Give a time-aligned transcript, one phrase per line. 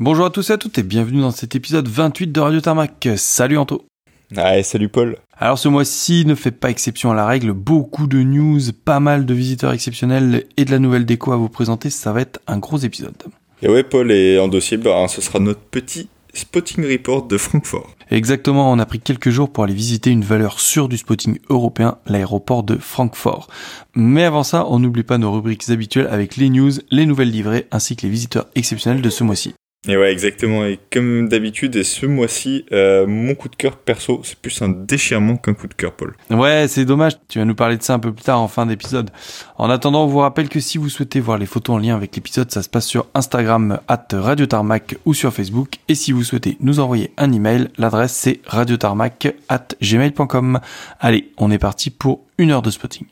[0.00, 3.10] Bonjour à tous et à toutes et bienvenue dans cet épisode 28 de Radio Tarmac.
[3.14, 3.86] Salut Anto.
[4.36, 5.18] Ouais, salut Paul.
[5.38, 9.24] Alors ce mois-ci ne fait pas exception à la règle, beaucoup de news, pas mal
[9.24, 12.58] de visiteurs exceptionnels et de la nouvelle déco à vous présenter, ça va être un
[12.58, 13.14] gros épisode.
[13.62, 17.94] Et ouais Paul, et en dossier, bah, ce sera notre petit spotting report de Francfort.
[18.10, 21.98] Exactement, on a pris quelques jours pour aller visiter une valeur sûre du spotting européen,
[22.06, 23.46] l'aéroport de Francfort.
[23.94, 27.68] Mais avant ça, on n'oublie pas nos rubriques habituelles avec les news, les nouvelles livrées
[27.70, 29.54] ainsi que les visiteurs exceptionnels de ce mois-ci.
[29.86, 30.64] Et ouais, exactement.
[30.64, 34.68] Et comme d'habitude, et ce mois-ci, euh, mon coup de cœur perso, c'est plus un
[34.68, 36.14] déchirement qu'un coup de cœur, Paul.
[36.30, 37.12] Ouais, c'est dommage.
[37.28, 39.10] Tu vas nous parler de ça un peu plus tard en fin d'épisode.
[39.58, 42.16] En attendant, on vous rappelle que si vous souhaitez voir les photos en lien avec
[42.16, 45.76] l'épisode, ça se passe sur Instagram at Radio Tarmac ou sur Facebook.
[45.88, 50.60] Et si vous souhaitez nous envoyer un email, l'adresse c'est radiotarmac at gmail.com.
[51.00, 53.06] Allez, on est parti pour une heure de spotting.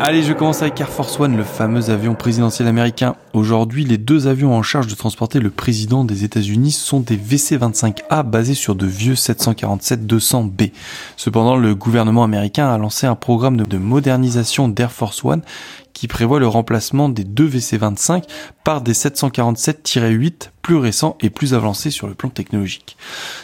[0.00, 3.16] Allez, je commence avec Air Force One, le fameux avion présidentiel américain.
[3.32, 8.22] Aujourd'hui, les deux avions en charge de transporter le président des États-Unis sont des VC-25A
[8.22, 10.70] basés sur de vieux 747-200B.
[11.16, 15.42] Cependant, le gouvernement américain a lancé un programme de modernisation d'Air Force One
[15.94, 18.22] qui prévoit le remplacement des deux VC-25
[18.62, 22.98] par des 747-8 plus récents et plus avancés sur le plan technologique.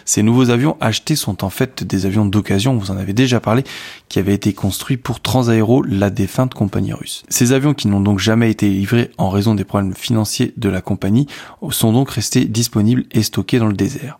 [0.05, 3.64] Ces nouveaux avions achetés sont en fait des avions d'occasion, vous en avez déjà parlé,
[4.11, 7.25] qui avaient été construits pour Transaero, la défunte compagnie russe.
[7.31, 10.83] Ces avions qui n'ont donc jamais été livrés en raison des problèmes financiers de la
[10.83, 11.27] compagnie
[11.70, 14.19] sont donc restés disponibles et stockés dans le désert.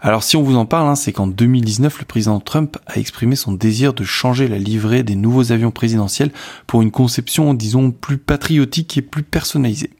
[0.00, 3.36] Alors si on vous en parle, hein, c'est qu'en 2019, le président Trump a exprimé
[3.36, 6.30] son désir de changer la livrée des nouveaux avions présidentiels
[6.66, 9.90] pour une conception, disons, plus patriotique et plus personnalisée.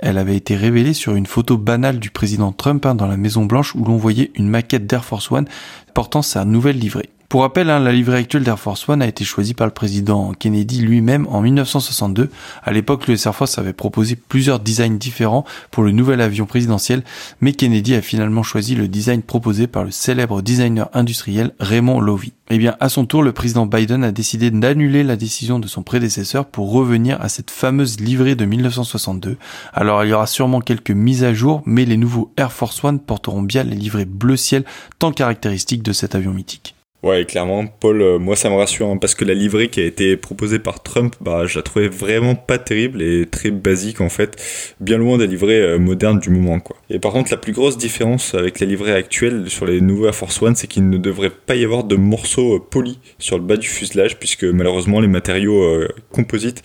[0.00, 3.46] Elle avait été révélée sur une photo banale du président Trump hein, dans la Maison
[3.46, 5.46] Blanche où l'on voyait une maquette d'Air Force One
[5.94, 7.10] portant sa nouvelle livrée.
[7.28, 10.32] Pour rappel, hein, la livrée actuelle d'Air Force One a été choisie par le président
[10.32, 12.30] Kennedy lui-même en 1962.
[12.62, 17.02] À l'époque, le Air Force avait proposé plusieurs designs différents pour le nouvel avion présidentiel,
[17.40, 22.32] mais Kennedy a finalement choisi le design proposé par le célèbre designer industriel Raymond Loewy.
[22.48, 25.82] Eh bien, à son tour, le président Biden a décidé d'annuler la décision de son
[25.82, 29.36] prédécesseur pour revenir à cette fameuse livrée de 1962.
[29.74, 33.00] Alors, il y aura sûrement quelques mises à jour, mais les nouveaux Air Force One
[33.00, 34.64] porteront bien les livrées bleu ciel
[35.00, 36.75] tant caractéristiques de cet avion mythique.
[37.06, 39.84] Ouais, clairement, Paul, euh, moi ça me rassure hein, parce que la livrée qui a
[39.84, 44.08] été proposée par Trump, bah, je la trouvais vraiment pas terrible et très basique en
[44.08, 44.42] fait,
[44.80, 46.74] bien loin des livrées euh, modernes du moment quoi.
[46.90, 50.16] Et par contre, la plus grosse différence avec la livrée actuelle sur les nouveaux Air
[50.16, 53.44] Force One, c'est qu'il ne devrait pas y avoir de morceaux euh, polis sur le
[53.44, 55.62] bas du fuselage puisque malheureusement les matériaux
[56.10, 56.62] composites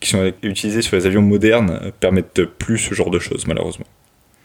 [0.00, 3.86] qui sont utilisés sur les avions modernes permettent plus ce genre de choses malheureusement.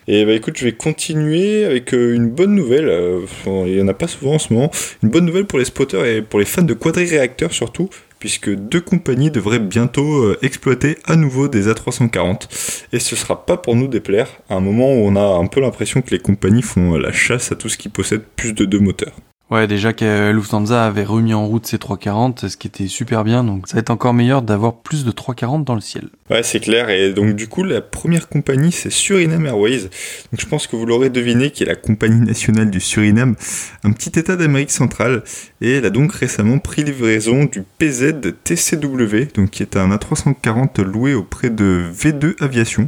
[0.08, 2.90] Et bah écoute, je vais continuer avec euh, une bonne nouvelle.
[2.90, 4.72] Euh, il n'y en a pas souvent en ce moment.
[5.04, 8.82] Une bonne nouvelle pour les spotters et pour les fans de quadri-réacteurs surtout, puisque deux
[8.82, 12.48] compagnies devraient bientôt euh, exploiter à nouveau des A340.
[12.92, 15.62] Et ce sera pas pour nous déplaire, à un moment où on a un peu
[15.62, 18.80] l'impression que les compagnies font la chasse à tout ce qui possède plus de deux
[18.80, 19.14] moteurs.
[19.50, 23.44] Ouais, déjà que Lufthansa avait remis en route ses 340, ce qui était super bien,
[23.44, 26.10] donc ça va être encore meilleur d'avoir plus de 340 dans le ciel.
[26.30, 29.90] Ouais, c'est clair, et donc du coup, la première compagnie, c'est Suriname Airways.
[30.32, 33.36] Donc je pense que vous l'aurez deviné, qui est la compagnie nationale du Suriname,
[33.84, 35.24] un petit état d'Amérique centrale,
[35.62, 40.84] et elle a donc récemment pris livraison du PZ TCW, donc qui est un A340
[40.84, 42.88] loué auprès de V2 Aviation.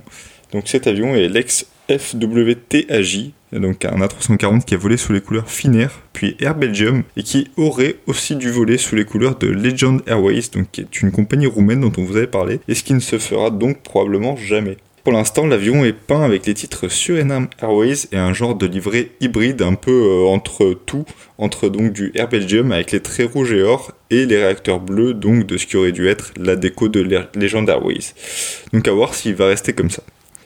[0.51, 1.65] Donc cet avion est l'ex
[1.97, 7.23] FWTAJ, donc un A340 qui a volé sous les couleurs Finnair, puis Air Belgium, et
[7.23, 11.11] qui aurait aussi dû voler sous les couleurs de Legend Airways, donc qui est une
[11.11, 14.37] compagnie roumaine dont on vous avait parlé, et ce qui ne se fera donc probablement
[14.37, 14.77] jamais.
[15.03, 19.09] Pour l'instant, l'avion est peint avec les titres Suriname Airways et un genre de livret
[19.19, 21.05] hybride un peu euh, entre tout,
[21.39, 25.15] entre donc du Air Belgium avec les traits rouges et or et les réacteurs bleus,
[25.15, 27.01] donc de ce qui aurait dû être la déco de
[27.35, 28.13] Legend Airways.
[28.73, 30.03] Donc à voir s'il va rester comme ça.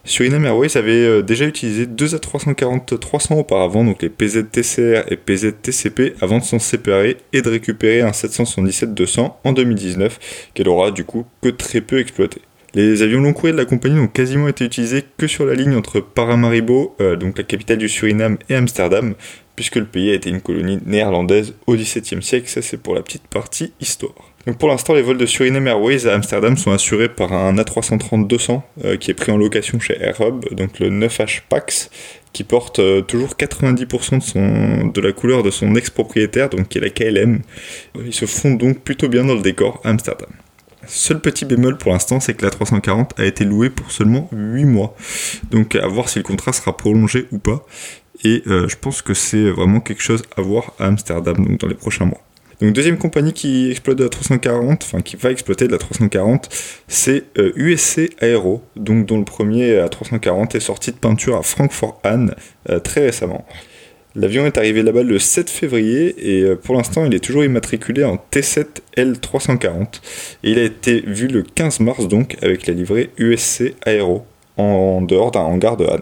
[0.07, 6.37] Suriname Airways avait euh, déjà utilisé deux A340-300 auparavant, donc les PZTCR et PZTCP, avant
[6.37, 11.49] de s'en séparer et de récupérer un 777-200 en 2019, qu'elle aura du coup que
[11.49, 12.41] très peu exploité.
[12.75, 15.75] Les avions long courrier de la compagnie n'ont quasiment été utilisés que sur la ligne
[15.75, 19.15] entre Paramaribo, euh, donc la capitale du Suriname, et Amsterdam,
[19.55, 23.01] puisque le pays a été une colonie néerlandaise au XVIIe siècle, ça c'est pour la
[23.01, 24.34] petite partie histoire.
[24.45, 28.61] Donc pour l'instant, les vols de Suriname Airways à Amsterdam sont assurés par un A330-200
[28.83, 31.89] euh, qui est pris en location chez AirHub, donc le 9H Pax,
[32.31, 36.77] qui porte euh, toujours 90% de, son, de la couleur de son ex-propriétaire, donc qui
[36.77, 37.41] est la KLM.
[38.05, 40.29] Ils se font donc plutôt bien dans le décor à Amsterdam.
[40.87, 44.65] Seul petit bémol pour l'instant, c'est que la 340 a été louée pour seulement 8
[44.65, 44.95] mois.
[45.49, 47.65] Donc à voir si le contrat sera prolongé ou pas.
[48.23, 51.67] Et euh, je pense que c'est vraiment quelque chose à voir à Amsterdam donc dans
[51.67, 52.24] les prochains mois.
[52.61, 56.49] Donc deuxième compagnie qui exploite de la 340, enfin qui va exploiter de la 340,
[56.87, 62.33] c'est USC Aero, donc dont le premier A340 est sorti de peinture à Francfort-Hahn
[62.83, 63.45] très récemment.
[64.17, 68.05] L'avion est arrivé là-bas le 7 février et euh, pour l'instant il est toujours immatriculé
[68.05, 69.99] en T7L340
[70.43, 74.25] et il a été vu le 15 mars donc avec la livrée USC Aero
[74.55, 75.99] en dehors d'un hangar de Han.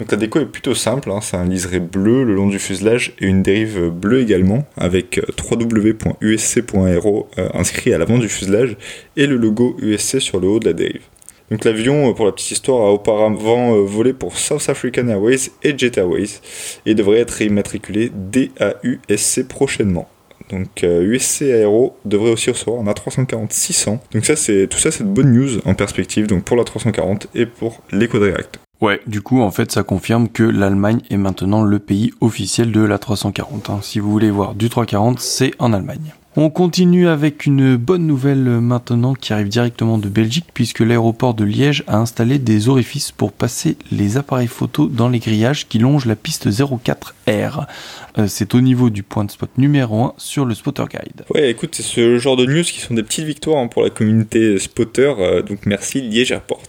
[0.00, 1.20] Donc la déco est plutôt simple, hein.
[1.20, 5.22] c'est un liseré bleu le long du fuselage et une dérive bleue également avec euh,
[5.50, 8.76] www.usc.aero euh, inscrit à l'avant du fuselage
[9.16, 11.02] et le logo USC sur le haut de la dérive.
[11.50, 15.50] Donc l'avion, euh, pour la petite histoire, a auparavant euh, volé pour South African Airways
[15.62, 16.40] et Jet Airways
[16.86, 20.08] et devrait être immatriculé DAUSC prochainement.
[20.50, 23.98] Donc USC euh, Aero devrait aussi recevoir un A340-600.
[24.12, 26.26] Donc ça, c'est tout ça, c'est de bonne news en perspective.
[26.26, 28.60] Donc pour la 340 et pour l'EcoDirect.
[28.80, 32.80] Ouais, du coup, en fait, ça confirme que l'Allemagne est maintenant le pays officiel de
[32.80, 33.68] la 340.
[33.68, 33.80] Hein.
[33.82, 36.14] Si vous voulez voir du 340, c'est en Allemagne.
[36.36, 41.44] On continue avec une bonne nouvelle maintenant qui arrive directement de Belgique puisque l'aéroport de
[41.44, 46.06] Liège a installé des orifices pour passer les appareils photo dans les grillages qui longent
[46.06, 47.66] la piste 04R.
[48.16, 51.24] Euh, c'est au niveau du point de spot numéro 1 sur le Spotter Guide.
[51.34, 53.90] Ouais, écoute, c'est ce genre de news qui sont des petites victoires hein, pour la
[53.90, 56.62] communauté spotter, euh, donc merci Liège Airport.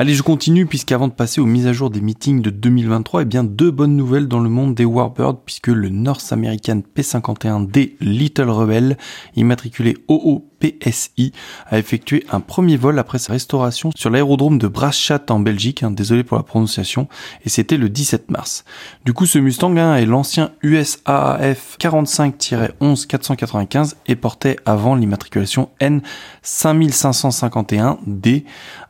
[0.00, 3.24] Allez, je continue puisqu'avant de passer aux mises à jour des meetings de 2023, eh
[3.24, 8.48] bien deux bonnes nouvelles dans le monde des Warbirds puisque le North American P51D Little
[8.48, 8.96] Rebel,
[9.34, 11.32] immatriculé OOPSI,
[11.66, 15.90] a effectué un premier vol après sa restauration sur l'aérodrome de Braschaat en Belgique, hein,
[15.90, 17.08] désolé pour la prononciation,
[17.44, 18.64] et c'était le 17 mars.
[19.04, 26.02] Du coup, ce Mustang hein, est l'ancien USAAF 45-11 495 et portait avant l'immatriculation N
[26.44, 28.44] 5551D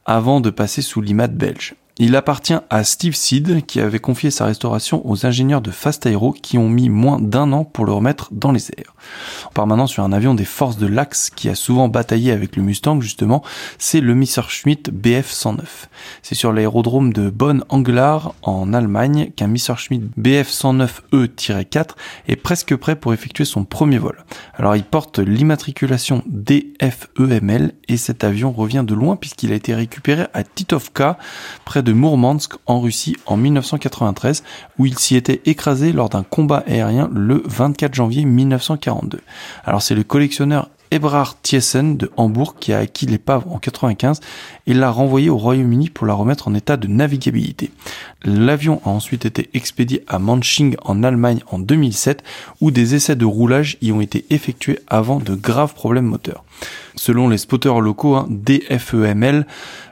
[0.09, 1.75] avant de passer sous l'IMAT belge.
[2.01, 6.31] Il appartient à Steve Seed qui avait confié sa restauration aux ingénieurs de Fast Aero
[6.33, 8.95] qui ont mis moins d'un an pour le remettre dans les airs.
[9.47, 12.55] On part maintenant sur un avion des forces de l'Axe qui a souvent bataillé avec
[12.55, 13.43] le Mustang justement,
[13.79, 15.59] c'est le Messerschmitt Bf-109.
[16.23, 21.89] C'est sur l'aérodrome de Bonn-Anglar en Allemagne qu'un Messerschmitt Bf-109E-4
[22.29, 24.25] est presque prêt pour effectuer son premier vol.
[24.55, 30.27] Alors il porte l'immatriculation DFEML et cet avion revient de loin puisqu'il a été récupéré
[30.33, 31.19] à Titovka
[31.65, 34.43] près de Mourmansk en Russie en 1993
[34.79, 39.21] où il s'y était écrasé lors d'un combat aérien le 24 janvier 1942.
[39.65, 44.21] Alors c'est le collectionneur Ebrard Thiessen de Hambourg qui a acquis l'épave en 95
[44.67, 47.71] et l'a renvoyé au Royaume-Uni pour la remettre en état de navigabilité.
[48.25, 52.23] L'avion a ensuite été expédié à Manching en Allemagne en 2007
[52.61, 56.45] où des essais de roulage y ont été effectués avant de graves problèmes moteurs.
[56.97, 59.47] Selon les spotters locaux, hein, DFEML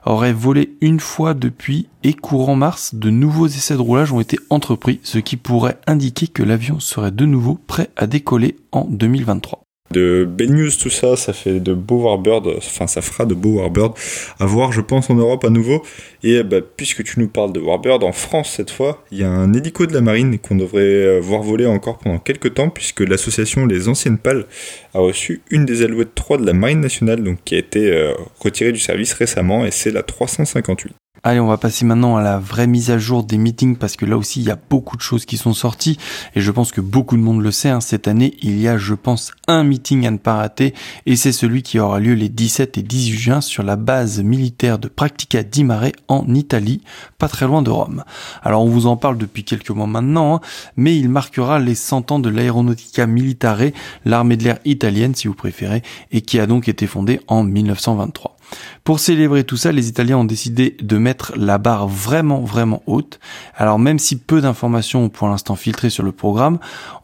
[0.05, 4.39] aurait volé une fois depuis et courant mars, de nouveaux essais de roulage ont été
[4.51, 9.66] entrepris, ce qui pourrait indiquer que l'avion serait de nouveau prêt à décoller en 2023
[9.91, 13.59] de belles news tout ça, ça fait de beaux Warbirds, enfin ça fera de beaux
[13.61, 13.95] Warbirds
[14.39, 15.83] à voir je pense en Europe à nouveau.
[16.23, 19.31] Et bah, puisque tu nous parles de Warbird en France cette fois, il y a
[19.31, 23.01] un hélico de la marine qu'on devrait euh, voir voler encore pendant quelques temps puisque
[23.01, 24.47] l'association Les Anciennes Pales
[24.95, 28.13] a reçu une des Alouettes 3 de la marine nationale donc qui a été euh,
[28.41, 30.95] retirée du service récemment et c'est la 358.
[31.29, 34.07] Allez, on va passer maintenant à la vraie mise à jour des meetings parce que
[34.07, 35.99] là aussi il y a beaucoup de choses qui sont sorties
[36.37, 37.69] et je pense que beaucoup de monde le sait.
[37.69, 37.81] Hein.
[37.81, 40.73] Cette année, il y a, je pense, un meeting à ne pas rater
[41.05, 44.79] et c'est celui qui aura lieu les 17 et 18 juin sur la base militaire
[44.79, 46.81] de Practica di Mare en Italie,
[47.19, 48.05] pas très loin de Rome.
[48.45, 50.41] Alors on vous en parle depuis quelques mois maintenant, hein,
[50.77, 53.73] mais il marquera les 100 ans de l'Aeronautica Militare,
[54.05, 58.36] l'armée de l'air italienne si vous préférez, et qui a donc été fondée en 1923.
[58.85, 63.19] Pour célébrer tout ça, les Italiens ont décidé de mettre la barre vraiment vraiment haute.
[63.55, 66.59] Alors même si peu d'informations ont pour l'instant filtré sur le programme,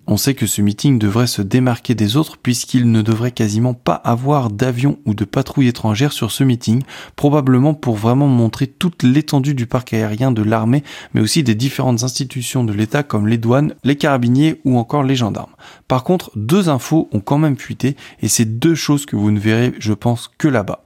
[0.06, 3.94] on sait que ce meeting devrait se démarquer des autres puisqu'il ne devrait quasiment pas
[3.94, 6.82] avoir d'avions ou de patrouilles étrangères sur ce meeting,
[7.16, 10.82] probablement pour vraiment montrer toute l'étendue du parc aérien de l'armée,
[11.14, 15.16] mais aussi des différentes institutions de l'État comme les douanes, les carabiniers ou encore les
[15.16, 15.52] gendarmes.
[15.88, 19.38] Par contre, deux infos ont quand même fuité et c'est deux choses que vous ne
[19.38, 20.85] verrez, je pense, que là-bas.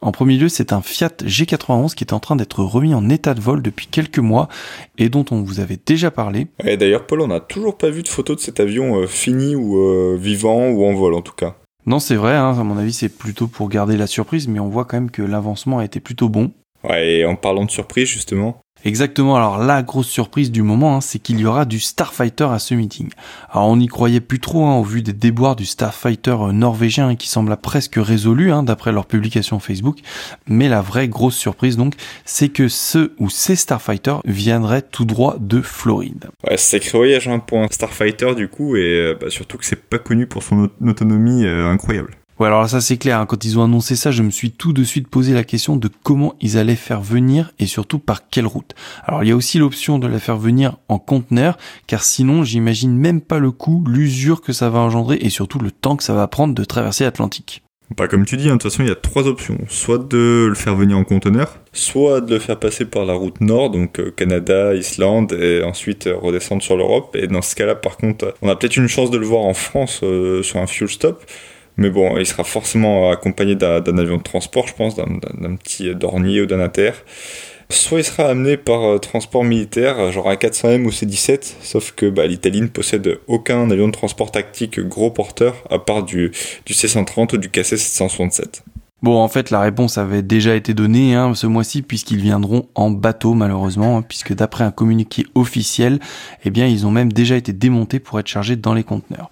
[0.00, 3.34] En premier lieu, c'est un Fiat G91 qui est en train d'être remis en état
[3.34, 4.48] de vol depuis quelques mois
[4.96, 6.46] et dont on vous avait déjà parlé.
[6.62, 9.56] Et d'ailleurs, Paul, on n'a toujours pas vu de photo de cet avion euh, fini
[9.56, 11.56] ou euh, vivant ou en vol en tout cas.
[11.86, 14.68] Non, c'est vrai, hein, à mon avis, c'est plutôt pour garder la surprise, mais on
[14.68, 16.52] voit quand même que l'avancement a été plutôt bon.
[16.84, 18.58] Ouais, et en parlant de surprise, justement.
[18.84, 22.58] Exactement, alors la grosse surprise du moment, hein, c'est qu'il y aura du Starfighter à
[22.58, 23.10] ce meeting.
[23.50, 27.16] Alors on n'y croyait plus trop hein, au vu des déboires du Starfighter euh, norvégien
[27.16, 29.98] qui semble presque résolu hein, d'après leur publication Facebook,
[30.46, 31.94] mais la vraie grosse surprise donc,
[32.24, 36.26] c'est que ce ou ces Starfighters viendraient tout droit de Floride.
[36.48, 39.98] Ouais, sacré voyage pour un Starfighter du coup, et euh, bah, surtout que c'est pas
[39.98, 42.17] connu pour son autonomie euh, incroyable.
[42.38, 43.26] Ouais, alors ça c'est clair, hein.
[43.26, 45.90] quand ils ont annoncé ça, je me suis tout de suite posé la question de
[46.04, 48.76] comment ils allaient faire venir et surtout par quelle route.
[49.04, 52.96] Alors il y a aussi l'option de la faire venir en conteneur, car sinon j'imagine
[52.96, 56.14] même pas le coût, l'usure que ça va engendrer et surtout le temps que ça
[56.14, 57.64] va prendre de traverser l'Atlantique.
[57.96, 59.58] Pas comme tu dis, hein, de toute façon il y a trois options.
[59.66, 63.40] Soit de le faire venir en conteneur, soit de le faire passer par la route
[63.40, 67.16] nord, donc euh, Canada, Islande, et ensuite euh, redescendre sur l'Europe.
[67.16, 69.54] Et dans ce cas-là, par contre, on a peut-être une chance de le voir en
[69.54, 71.24] France euh, sur un fuel stop.
[71.78, 76.42] Mais bon, il sera forcément accompagné d'un avion de transport, je pense, d'un petit Dornier
[76.42, 76.90] ou d'un Inter.
[77.70, 82.06] Soit il sera amené par euh, transport militaire, genre un 400M ou C-17, sauf que
[82.06, 86.32] bah, l'Italie ne possède aucun avion de transport tactique gros porteur, à part du,
[86.64, 88.62] du C-130 ou du KC-767.
[89.02, 92.90] Bon, en fait, la réponse avait déjà été donnée hein, ce mois-ci, puisqu'ils viendront en
[92.90, 96.00] bateau, malheureusement, hein, puisque d'après un communiqué officiel,
[96.44, 99.30] eh ils ont même déjà été démontés pour être chargés dans les conteneurs.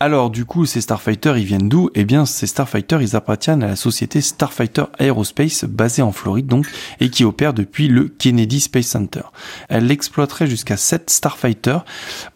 [0.00, 1.90] Alors du coup, ces Starfighters, ils viennent d'où?
[1.96, 6.68] Eh bien, ces Starfighters, ils appartiennent à la société Starfighter Aerospace, basée en Floride donc,
[7.00, 9.22] et qui opère depuis le Kennedy Space Center.
[9.68, 11.84] Elle exploiterait jusqu'à 7 Starfighters.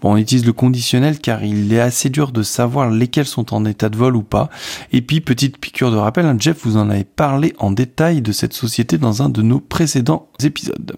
[0.01, 3.65] Bon, on utilise le conditionnel car il est assez dur de savoir lesquels sont en
[3.65, 4.51] état de vol ou pas.
[4.93, 8.33] Et puis, petite piqûre de rappel, hein, Jeff vous en avait parlé en détail de
[8.33, 10.97] cette société dans un de nos précédents épisodes.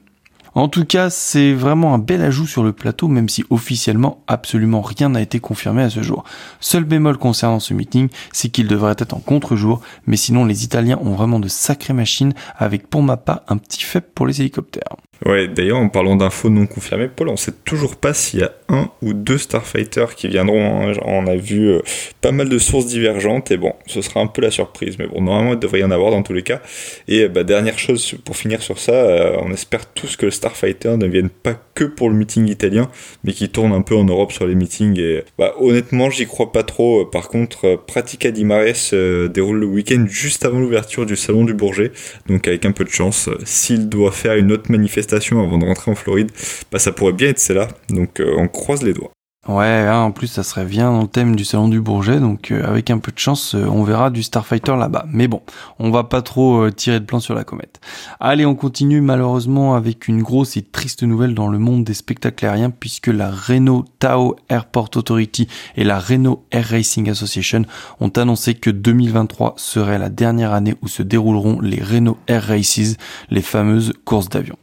[0.54, 4.82] En tout cas, c'est vraiment un bel ajout sur le plateau, même si officiellement absolument
[4.82, 6.24] rien n'a été confirmé à ce jour.
[6.60, 11.00] Seul bémol concernant ce meeting, c'est qu'il devrait être en contre-jour, mais sinon les Italiens
[11.02, 14.96] ont vraiment de sacrées machines, avec pour ma part un petit faible pour les hélicoptères.
[15.24, 18.52] Ouais, d'ailleurs, en parlant d'infos non confirmées, Paul, on sait toujours pas s'il y a
[18.68, 20.90] un ou deux Starfighters qui viendront.
[20.90, 20.92] Hein.
[21.02, 21.80] On a vu euh,
[22.20, 24.96] pas mal de sources divergentes et bon, ce sera un peu la surprise.
[24.98, 26.60] Mais bon, normalement, il devrait y en avoir dans tous les cas.
[27.08, 30.96] Et bah, dernière chose pour finir sur ça, euh, on espère tous que le Starfighter
[30.96, 32.90] ne vienne pas que pour le meeting italien,
[33.22, 34.98] mais qui tourne un peu en Europe sur les meetings.
[34.98, 37.06] Et bah, honnêtement, j'y crois pas trop.
[37.06, 38.92] Par contre, euh, Pratica di Mares
[39.30, 41.92] déroule le week-end juste avant l'ouverture du salon du Bourget.
[42.26, 45.90] Donc, avec un peu de chance, s'il doit faire une autre manifestation avant de rentrer
[45.90, 46.30] en Floride,
[46.70, 47.68] bah ça pourrait bien être celle-là.
[47.90, 49.10] Donc euh, on croise les doigts.
[49.46, 52.50] Ouais, hein, en plus ça serait bien dans le thème du salon du Bourget, donc
[52.50, 55.04] euh, avec un peu de chance, euh, on verra du Starfighter là-bas.
[55.12, 55.42] Mais bon,
[55.78, 57.78] on va pas trop tirer de plan sur la comète.
[58.20, 62.46] Allez, on continue malheureusement avec une grosse et triste nouvelle dans le monde des spectacles
[62.46, 65.46] aériens, puisque la Renault Tao Airport Authority
[65.76, 67.66] et la Renault Air Racing Association
[68.00, 72.96] ont annoncé que 2023 serait la dernière année où se dérouleront les Renault Air Races,
[73.28, 74.56] les fameuses courses d'avion.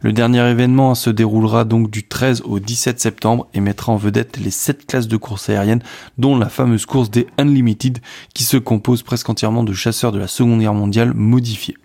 [0.00, 4.38] Le dernier événement se déroulera donc du 13 au 17 septembre et mettra en vedette
[4.38, 5.82] les 7 classes de course aérienne,
[6.18, 7.98] dont la fameuse course des Unlimited,
[8.34, 11.76] qui se compose presque entièrement de chasseurs de la Seconde Guerre mondiale modifiés.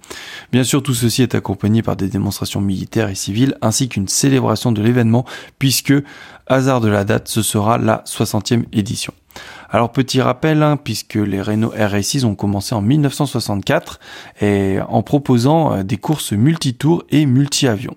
[0.51, 4.71] Bien sûr, tout ceci est accompagné par des démonstrations militaires et civiles, ainsi qu'une célébration
[4.71, 5.25] de l'événement,
[5.59, 5.93] puisque,
[6.47, 9.13] hasard de la date, ce sera la 60e édition.
[9.69, 14.01] Alors petit rappel, hein, puisque les Renault R6 ont commencé en 1964
[14.41, 17.95] et en proposant euh, des courses multitours et multi-avions.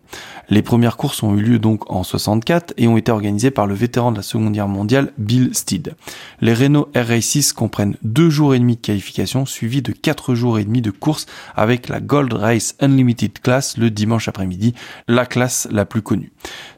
[0.51, 3.75] Les premières courses ont eu lieu donc en 64 et ont été organisées par le
[3.75, 5.97] vétéran de la Seconde Guerre mondiale Bill Steed.
[6.41, 10.65] Les Renault R6 comprennent deux jours et demi de qualification suivis de quatre jours et
[10.65, 14.75] demi de course avec la Gold Race Unlimited Class le dimanche après-midi,
[15.09, 16.33] la classe la plus connue.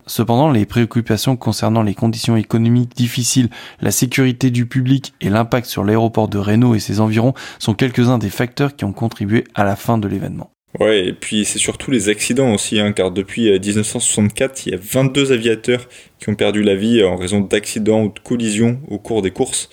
[0.07, 5.85] Cependant, les préoccupations concernant les conditions économiques difficiles, la sécurité du public et l'impact sur
[5.85, 9.77] l'aéroport de Renault et ses environs sont quelques-uns des facteurs qui ont contribué à la
[9.77, 10.51] fin de l'événement.
[10.79, 14.75] Ouais, et puis c'est surtout les accidents aussi, hein, car depuis 1964, euh, il y
[14.75, 18.99] a 22 aviateurs qui ont perdu la vie en raison d'accidents ou de collisions au
[18.99, 19.71] cours des courses.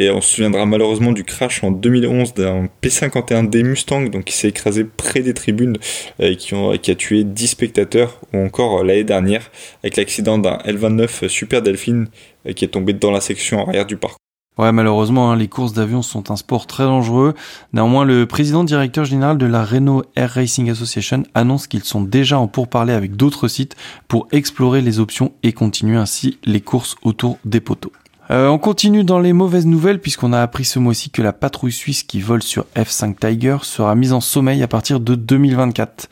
[0.00, 4.84] Et on se souviendra malheureusement du crash en 2011 d'un P51D Mustang qui s'est écrasé
[4.84, 5.76] près des tribunes
[6.20, 8.20] et qui, a tué 10 spectateurs.
[8.32, 9.50] Ou encore euh, l'année dernière
[9.82, 12.06] avec l'accident d'un L29 Super Delphine
[12.46, 14.20] euh, qui est tombé dans la section arrière du parcours.
[14.56, 17.34] Ouais, malheureusement, hein, les courses d'avion sont un sport très dangereux.
[17.72, 22.38] Néanmoins, le président directeur général de la Renault Air Racing Association annonce qu'ils sont déjà
[22.38, 23.74] en pourparlers avec d'autres sites
[24.06, 27.92] pour explorer les options et continuer ainsi les courses autour des poteaux.
[28.30, 31.72] Euh, on continue dans les mauvaises nouvelles puisqu'on a appris ce mois-ci que la patrouille
[31.72, 36.08] suisse qui vole sur F5 Tiger sera mise en sommeil à partir de 2024.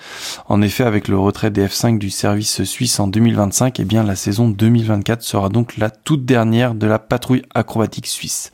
[0.49, 4.17] En effet, avec le retrait des F5 du service suisse en 2025, eh bien la
[4.17, 8.53] saison 2024 sera donc la toute dernière de la patrouille acrobatique suisse.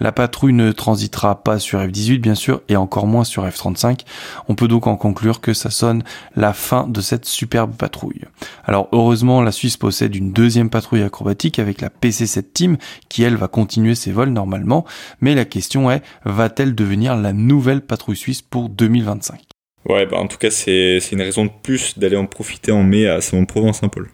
[0.00, 4.00] La patrouille ne transitera pas sur F18 bien sûr et encore moins sur F35.
[4.48, 6.02] On peut donc en conclure que ça sonne
[6.36, 8.22] la fin de cette superbe patrouille.
[8.64, 12.76] Alors heureusement la Suisse possède une deuxième patrouille acrobatique avec la PC7 Team
[13.08, 14.84] qui elle va continuer ses vols normalement,
[15.20, 19.40] mais la question est va-t-elle devenir la nouvelle patrouille suisse pour 2025
[19.88, 23.06] Ouais, bah en tout cas c'est une raison de plus d'aller en profiter en mai
[23.06, 24.08] à Salon-de-Provence-Saint-Paul.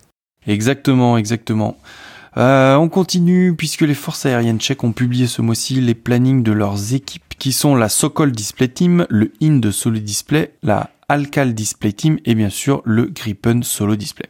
[0.46, 1.78] Exactement, exactement.
[2.36, 6.52] Euh, on continue puisque les forces aériennes tchèques ont publié ce mois-ci les plannings de
[6.52, 11.92] leurs équipes qui sont la Sokol Display Team, le IN Solo Display, la Alcal Display
[11.92, 14.26] Team et bien sûr le Gripen Solo Display.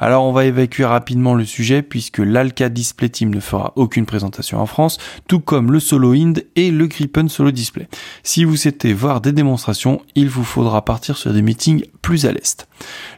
[0.00, 4.58] Alors on va évacuer rapidement le sujet puisque l'Alcal Display Team ne fera aucune présentation
[4.58, 4.98] en France,
[5.28, 7.88] tout comme le Solo Ind et le Gripen Solo Display.
[8.24, 12.32] Si vous souhaitez voir des démonstrations, il vous faudra partir sur des meetings plus à
[12.32, 12.66] l'est.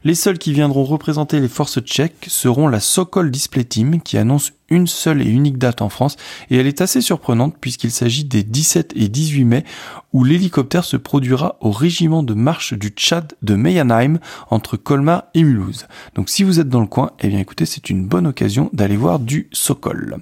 [0.05, 4.53] Les seuls qui viendront représenter les forces tchèques seront la Sokol Display Team qui annonce
[4.69, 6.17] une seule et unique date en France
[6.51, 9.65] et elle est assez surprenante puisqu'il s'agit des 17 et 18 mai
[10.13, 14.19] où l'hélicoptère se produira au régiment de marche du Tchad de Meyenheim
[14.51, 15.87] entre Colmar et Mulhouse.
[16.17, 18.97] Donc si vous êtes dans le coin, eh bien écoutez, c'est une bonne occasion d'aller
[18.97, 20.17] voir du Sokol.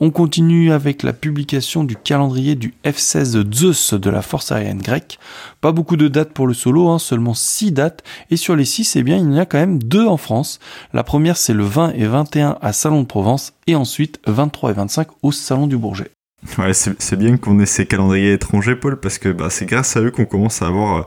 [0.00, 5.18] On continue avec la publication du calendrier du F-16 Zeus de la force aérienne grecque.
[5.60, 8.96] Pas beaucoup de dates pour le solo, hein, seulement 6 dates et sur les 6,
[8.96, 10.58] eh bien il y en a quand même deux en France.
[10.94, 14.74] La première c'est le 20 et 21 à Salon de Provence et ensuite 23 et
[14.74, 16.10] 25 au Salon du Bourget.
[16.58, 20.00] Ouais, c'est bien qu'on ait ces calendriers étrangers, Paul, parce que bah, c'est grâce à
[20.00, 21.02] eux qu'on commence à avoir euh,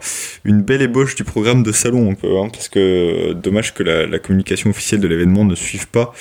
[0.45, 3.83] une belle ébauche du programme de salon, un peu, hein, parce que euh, dommage que
[3.83, 6.13] la, la communication officielle de l'événement ne suive pas.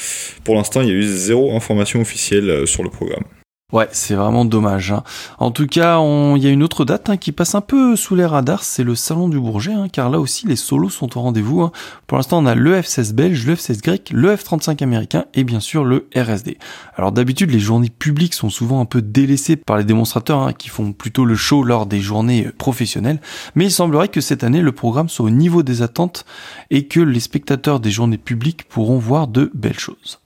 [0.42, 3.24] Pour l'instant, il y a eu zéro information officielle euh, sur le programme.
[3.72, 4.92] Ouais, c'est vraiment dommage.
[4.92, 5.02] Hein.
[5.38, 8.14] En tout cas, il y a une autre date hein, qui passe un peu sous
[8.14, 11.22] les radars, c'est le Salon du Bourget, hein, car là aussi les solos sont au
[11.22, 11.62] rendez-vous.
[11.62, 11.72] Hein.
[12.06, 15.58] Pour l'instant, on a le F16 belge, le F16 grec, le F35 américain et bien
[15.58, 16.58] sûr le RSD.
[16.94, 20.92] Alors d'habitude, les journées publiques sont souvent un peu délaissées par les démonstrateurs qui font
[20.92, 23.20] plutôt le show lors des journées euh, professionnelles,
[23.56, 26.26] mais il semblerait que cette année, le programme soit au niveau des attentes
[26.70, 30.20] et que les spectateurs des journées publiques pourront voir de belles choses.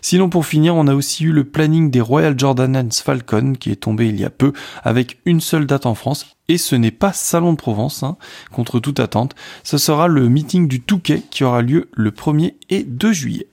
[0.00, 3.76] Sinon pour finir, on a aussi eu le planning des Royal Jordanans Falcon qui est
[3.76, 7.12] tombé il y a peu avec une seule date en France et ce n'est pas
[7.12, 8.16] Salon de Provence, hein,
[8.52, 9.34] contre toute attente.
[9.62, 13.46] Ce sera le meeting du Touquet qui aura lieu le 1er et 2 juillet.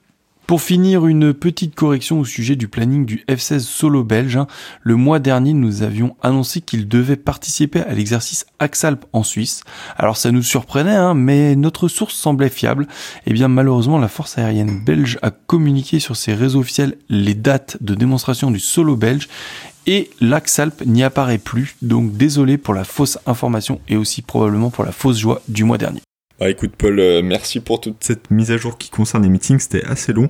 [0.52, 4.36] Pour finir, une petite correction au sujet du planning du F16 solo belge.
[4.36, 4.48] Hein.
[4.82, 9.64] Le mois dernier, nous avions annoncé qu'il devait participer à l'exercice Axalp en Suisse.
[9.96, 12.84] Alors ça nous surprenait, hein, mais notre source semblait fiable.
[13.20, 17.34] Et eh bien malheureusement, la force aérienne belge a communiqué sur ses réseaux officiels les
[17.34, 19.30] dates de démonstration du solo belge
[19.88, 21.78] et l'Axalp n'y apparaît plus.
[21.82, 25.78] Donc désolé pour la fausse information et aussi probablement pour la fausse joie du mois
[25.78, 26.02] dernier.
[26.42, 29.60] Bah écoute Paul, euh, merci pour toute cette mise à jour qui concerne les meetings,
[29.60, 30.28] c'était assez long.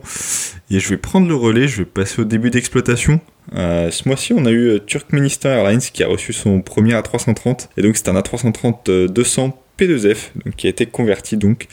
[0.69, 3.21] Et je vais prendre le relais, je vais passer au début d'exploitation.
[3.55, 7.69] Euh, ce mois-ci, on a eu euh, Turkmenistan Airlines qui a reçu son premier A330.
[7.77, 11.37] Et donc c'est un A330 200 P2F donc, qui a été converti.
[11.37, 11.67] Donc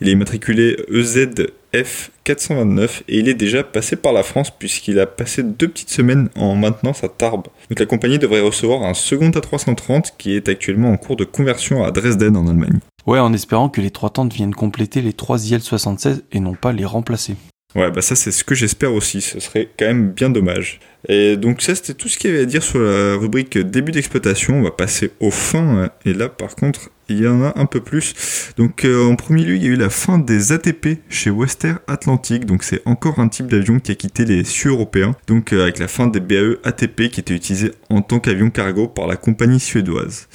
[0.00, 5.06] il est immatriculé EZF 429 et il est déjà passé par la France puisqu'il a
[5.06, 7.48] passé deux petites semaines en maintenance à Tarbes.
[7.68, 11.82] Donc la compagnie devrait recevoir un second A330 qui est actuellement en cours de conversion
[11.82, 12.78] à Dresden en Allemagne.
[13.06, 16.72] Ouais, en espérant que les trois tentes viennent compléter les trois IL-76 et non pas
[16.72, 17.36] les remplacer.
[17.76, 20.80] Ouais, bah ça c'est ce que j'espère aussi, ce serait quand même bien dommage.
[21.08, 23.92] Et donc ça c'était tout ce qu'il y avait à dire sur la rubrique début
[23.92, 25.90] d'exploitation, on va passer aux fins, hein.
[26.04, 28.52] et là par contre il y en a un peu plus.
[28.56, 31.78] Donc euh, en premier lieu il y a eu la fin des ATP chez Western
[31.86, 35.62] Atlantic, donc c'est encore un type d'avion qui a quitté les cieux européens, donc euh,
[35.62, 39.14] avec la fin des BAE ATP qui étaient utilisés en tant qu'avion cargo par la
[39.14, 40.26] compagnie suédoise.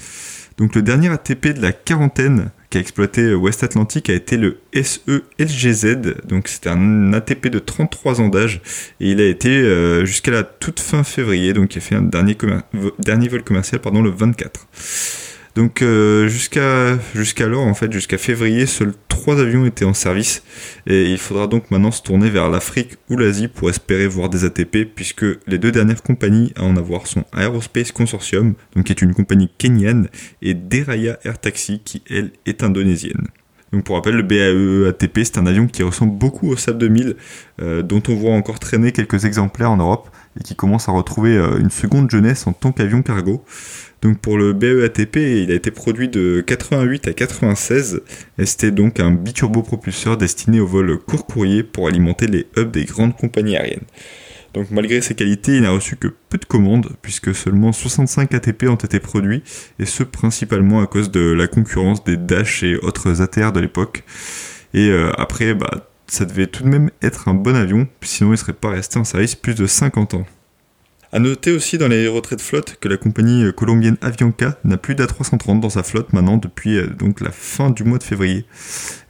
[0.58, 4.60] Donc le dernier ATP de la quarantaine qui a exploité West Atlantic a été le
[4.74, 6.26] SE-LGZ.
[6.26, 8.62] Donc c'était un ATP de 33 ans d'âge
[9.00, 11.54] et il a été euh, jusqu'à la toute fin février.
[11.54, 12.38] Donc il a fait un dernier,
[13.00, 14.68] dernier vol commercial pardon, le 24.
[15.56, 20.44] Donc euh, jusqu'à jusqu'alors, en fait, jusqu'à février, seuls trois avions étaient en service.
[20.86, 24.44] Et il faudra donc maintenant se tourner vers l'Afrique ou l'Asie pour espérer voir des
[24.44, 29.14] ATP, puisque les deux dernières compagnies à en avoir sont Aerospace Consortium, qui est une
[29.14, 30.10] compagnie kenyane,
[30.42, 33.28] et Deraya Air Taxi, qui elle est indonésienne.
[33.72, 37.16] Donc pour rappel, le BAE ATP, c'est un avion qui ressemble beaucoup au SAP 2000,
[37.62, 41.38] euh, dont on voit encore traîner quelques exemplaires en Europe et qui commence à retrouver
[41.38, 43.44] euh, une seconde jeunesse en tant qu'avion cargo.
[44.02, 48.02] Donc pour le BEATP, il a été produit de 88 à 96
[48.38, 52.72] et c'était donc un biturbo propulseur destiné au vol court courrier pour alimenter les hubs
[52.72, 53.86] des grandes compagnies aériennes.
[54.56, 58.64] Donc malgré ses qualités, il n'a reçu que peu de commandes, puisque seulement 65 ATP
[58.70, 59.44] ont été produits,
[59.80, 64.06] et ce principalement à cause de la concurrence des Dash et autres ATR de l'époque.
[64.74, 68.38] Et euh, après, bah, ça devait tout de même être un bon avion, sinon il
[68.38, 70.26] serait pas resté en service plus de 50 ans.
[71.16, 74.96] A noter aussi dans les retraits de flotte que la compagnie colombienne Avianca n'a plus
[74.96, 78.44] d'A330 dans sa flotte maintenant depuis euh, donc la fin du mois de février.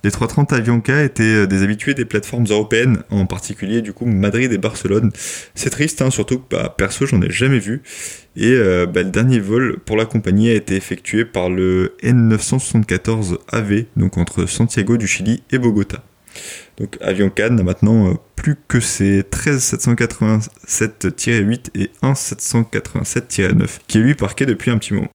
[0.04, 4.54] Les 330 Avianca étaient euh, des habitués des plateformes européennes, en particulier du coup Madrid
[4.54, 5.12] et Barcelone.
[5.56, 7.82] C'est triste, hein, surtout que bah, perso j'en ai jamais vu.
[8.36, 13.40] Et euh, bah, le dernier vol pour la compagnie a été effectué par le N974
[13.52, 16.04] AV, donc entre Santiago du Chili et Bogota.
[16.78, 24.16] Donc Avianca n'a maintenant plus que ses 13 787-8 et 1 787-9, qui est lui
[24.16, 25.10] parqué depuis un petit moment.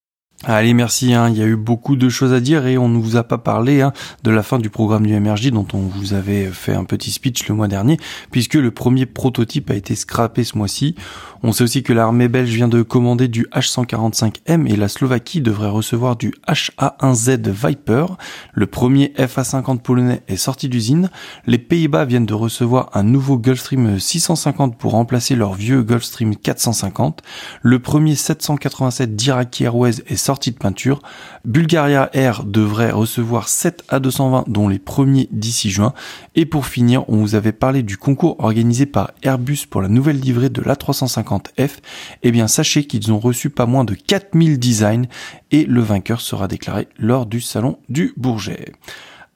[0.45, 1.13] Allez, merci.
[1.13, 1.29] Hein.
[1.29, 3.37] Il y a eu beaucoup de choses à dire et on ne vous a pas
[3.37, 6.85] parlé hein, de la fin du programme du MRJ dont on vous avait fait un
[6.85, 7.99] petit speech le mois dernier,
[8.31, 10.95] puisque le premier prototype a été scrappé ce mois-ci.
[11.43, 15.69] On sait aussi que l'armée belge vient de commander du H145M et la Slovaquie devrait
[15.69, 18.07] recevoir du HA1Z Viper.
[18.55, 21.11] Le premier FA50 polonais est sorti d'usine.
[21.47, 27.23] Les Pays-Bas viennent de recevoir un nouveau Gulfstream 650 pour remplacer leur vieux Gulfstream 450.
[27.61, 31.03] Le premier 787 d'Iraqi Airways est sorti de peinture.
[31.45, 35.93] Bulgaria Air devrait recevoir 7 A220 dont les premiers d'ici juin.
[36.37, 40.21] Et pour finir, on vous avait parlé du concours organisé par Airbus pour la nouvelle
[40.21, 41.81] livrée de l'A350 F,
[42.23, 45.07] eh bien sachez qu'ils ont reçu pas moins de 4000 designs
[45.51, 48.73] et le vainqueur sera déclaré lors du salon du Bourget.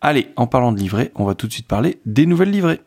[0.00, 2.80] Allez, en parlant de livrets, on va tout de suite parler des nouvelles livrées.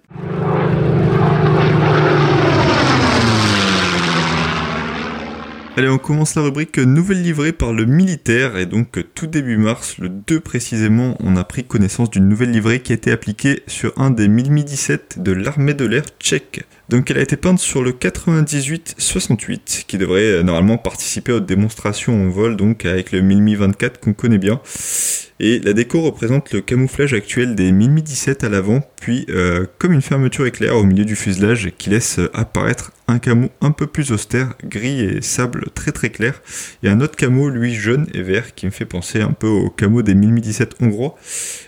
[5.78, 10.00] Allez, on commence la rubrique nouvelle livrée par le militaire et donc tout début mars,
[10.00, 13.94] le 2 précisément, on a pris connaissance d'une nouvelle livrée qui a été appliquée sur
[13.96, 16.66] un des 1017 de l'armée de l'air tchèque.
[16.89, 22.28] Donc elle a été peinte sur le 98-68 qui devrait euh, normalement participer aux démonstrations
[22.28, 24.62] en vol donc avec le 1024 qu'on connaît bien.
[25.39, 30.02] Et la déco représente le camouflage actuel des 1017 à l'avant, puis euh, comme une
[30.02, 34.56] fermeture éclair au milieu du fuselage qui laisse apparaître un camo un peu plus austère,
[34.63, 36.41] gris et sable très très clair,
[36.82, 39.69] et un autre camo lui jaune et vert qui me fait penser un peu au
[39.69, 41.15] camo des 1017 hongrois.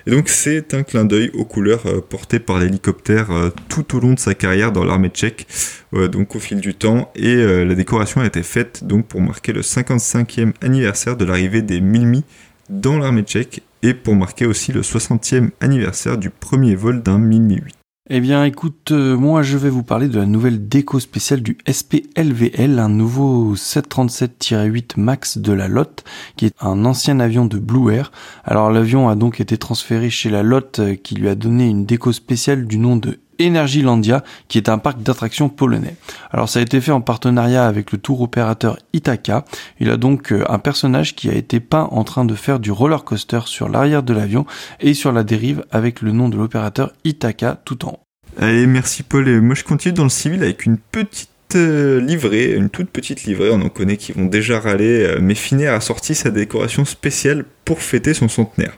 [0.08, 3.30] Et donc c'est un clin d'œil aux couleurs euh, portées par l'hélicoptère
[3.68, 5.48] tout au long de sa carrière dans l'armée tchèque,
[5.94, 7.12] euh, donc au fil du temps.
[7.16, 11.62] Et euh, la décoration a été faite donc pour marquer le 55e anniversaire de l'arrivée
[11.62, 12.24] des Milmi
[12.70, 17.56] dans l'armée tchèque et pour marquer aussi le 60e anniversaire du premier vol d'un Milmi
[17.56, 17.76] 8.
[18.12, 21.60] Eh bien, écoute, euh, moi, je vais vous parler de la nouvelle déco spéciale du
[21.72, 26.02] SPLVL, un nouveau 737-8 Max de la LOT,
[26.36, 28.12] qui est un ancien avion de Blue Air.
[28.46, 32.12] Alors, l'avion a donc été transféré chez la LOT, qui lui a donné une déco
[32.12, 35.96] spéciale du nom de Energylandia, qui est un parc d'attractions polonais.
[36.32, 39.46] Alors ça a été fait en partenariat avec le tour opérateur Itaka.
[39.80, 42.72] Il a donc euh, un personnage qui a été peint en train de faire du
[42.72, 44.46] roller coaster sur l'arrière de l'avion
[44.80, 48.00] et sur la dérive avec le nom de l'opérateur Itaka tout en haut.
[48.38, 49.28] Allez, merci Paul.
[49.28, 53.24] Et moi je continue dans le civil avec une petite euh, livrée, une toute petite
[53.24, 56.86] livrée, on en connaît qui vont déjà râler, euh, mais Finnair a sorti sa décoration
[56.86, 58.78] spéciale pour fêter son centenaire.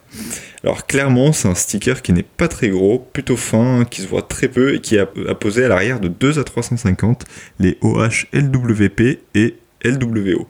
[0.63, 4.21] Alors clairement, c'est un sticker qui n'est pas très gros, plutôt fin, qui se voit
[4.21, 7.25] très peu et qui est apposé à l'arrière de 2 à 350
[7.59, 10.47] les OH LWP et LWO.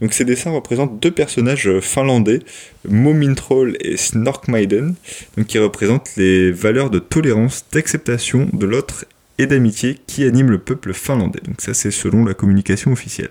[0.00, 2.40] Donc ces dessins représentent deux personnages finlandais,
[2.88, 4.94] Momintroll et Snorkmaiden,
[5.36, 9.06] donc qui représentent les valeurs de tolérance, d'acceptation de l'autre
[9.38, 11.40] et d'amitié qui anime le peuple finlandais.
[11.44, 13.30] Donc ça c'est selon la communication officielle.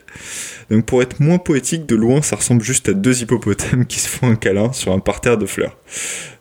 [0.70, 4.08] Donc pour être moins poétique, de loin ça ressemble juste à deux hippopotames qui se
[4.08, 5.78] font un câlin sur un parterre de fleurs.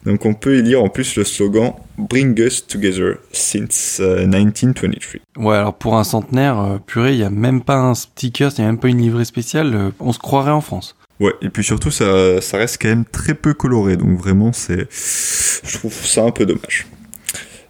[0.04, 5.20] Donc on peut y lire en plus le slogan Bring us together since 1923.
[5.38, 8.50] Euh, ouais alors pour un centenaire, euh, purée, il n'y a même pas un sticker,
[8.56, 10.96] il n'y a même pas une livrée spéciale, euh, on se croirait en France.
[11.20, 14.88] Ouais, et puis surtout ça, ça reste quand même très peu coloré, donc vraiment c'est...
[14.90, 16.86] Je trouve ça un peu dommage.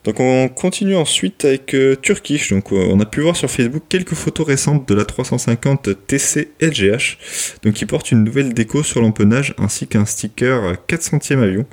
[0.04, 2.50] Donc on continue ensuite avec euh, Turkish.
[2.50, 6.50] Donc euh, on a pu voir sur Facebook quelques photos récentes de la 350 TC
[6.60, 7.18] LGH,
[7.62, 11.66] donc qui porte une nouvelle déco sur l'empennage ainsi qu'un sticker 400e avion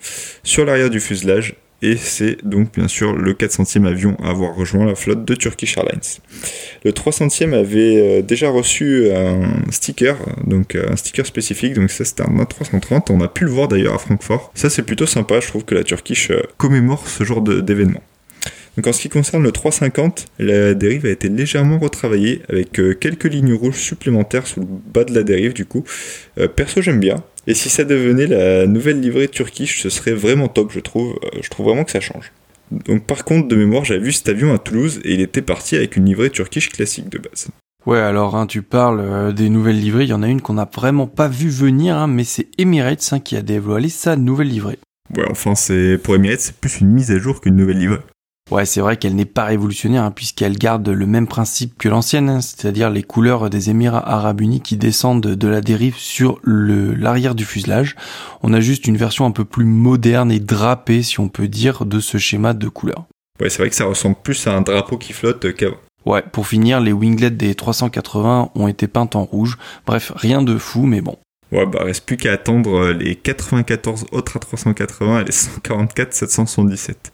[0.43, 1.55] sur l'arrière du fuselage.
[1.83, 5.77] Et c'est donc bien sûr le 400e avion à avoir rejoint la flotte de Turkish
[5.77, 5.99] Airlines.
[6.85, 10.15] Le 300e avait euh, déjà reçu un sticker,
[10.45, 13.95] donc un sticker spécifique, donc ça c'était un A330, on a pu le voir d'ailleurs
[13.95, 14.51] à Francfort.
[14.53, 18.03] Ça c'est plutôt sympa, je trouve que la Turkish commémore ce genre d'événement.
[18.77, 22.93] Donc en ce qui concerne le 350, la dérive a été légèrement retravaillée avec euh,
[22.93, 25.83] quelques lignes rouges supplémentaires sous le bas de la dérive du coup.
[26.37, 27.23] Euh, perso j'aime bien.
[27.47, 31.19] Et si ça devenait la nouvelle livrée turquiche, ce serait vraiment top je trouve.
[31.23, 32.31] Euh, je trouve vraiment que ça change.
[32.71, 35.75] Donc par contre, de mémoire, j'avais vu cet avion à Toulouse et il était parti
[35.75, 37.49] avec une livrée turkish classique de base.
[37.85, 40.53] Ouais, alors hein, tu parles euh, des nouvelles livrées, il y en a une qu'on
[40.53, 44.49] n'a vraiment pas vu venir, hein, mais c'est Emirates hein, qui a dévoilé sa nouvelle
[44.49, 44.77] livrée.
[45.17, 47.99] Ouais, enfin, c'est pour Emirates, c'est plus une mise à jour qu'une nouvelle livrée.
[48.51, 52.29] Ouais, c'est vrai qu'elle n'est pas révolutionnaire hein, puisqu'elle garde le même principe que l'ancienne,
[52.29, 56.93] hein, c'est-à-dire les couleurs des Émirats Arabes Unis qui descendent de la dérive sur le
[56.93, 57.95] l'arrière du fuselage.
[58.43, 61.85] On a juste une version un peu plus moderne et drapée, si on peut dire,
[61.85, 63.05] de ce schéma de couleurs.
[63.39, 65.77] Ouais, c'est vrai que ça ressemble plus à un drapeau qui flotte qu'avant.
[66.05, 69.57] Ouais, pour finir, les winglets des 380 ont été peints en rouge.
[69.85, 71.15] Bref, rien de fou, mais bon.
[71.51, 77.11] Ouais, bah reste plus qu'à attendre les 94 autres A380 et les 144 777.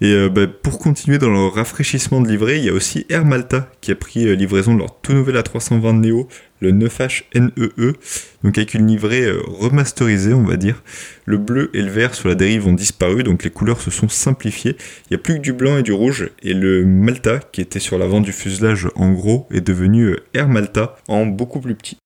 [0.00, 3.24] Et euh, bah, pour continuer dans le rafraîchissement de livrée, il y a aussi Air
[3.24, 6.28] Malta qui a pris euh, livraison de leur tout nouvel A320 Neo,
[6.60, 7.94] le 9H NEE, e,
[8.42, 10.82] donc avec une livrée euh, remasterisée, on va dire.
[11.24, 14.10] Le bleu et le vert sur la dérive ont disparu, donc les couleurs se sont
[14.10, 14.76] simplifiées.
[15.10, 17.80] Il n'y a plus que du blanc et du rouge, et le Malta, qui était
[17.80, 21.96] sur l'avant du fuselage en gros, est devenu Air Malta en beaucoup plus petit.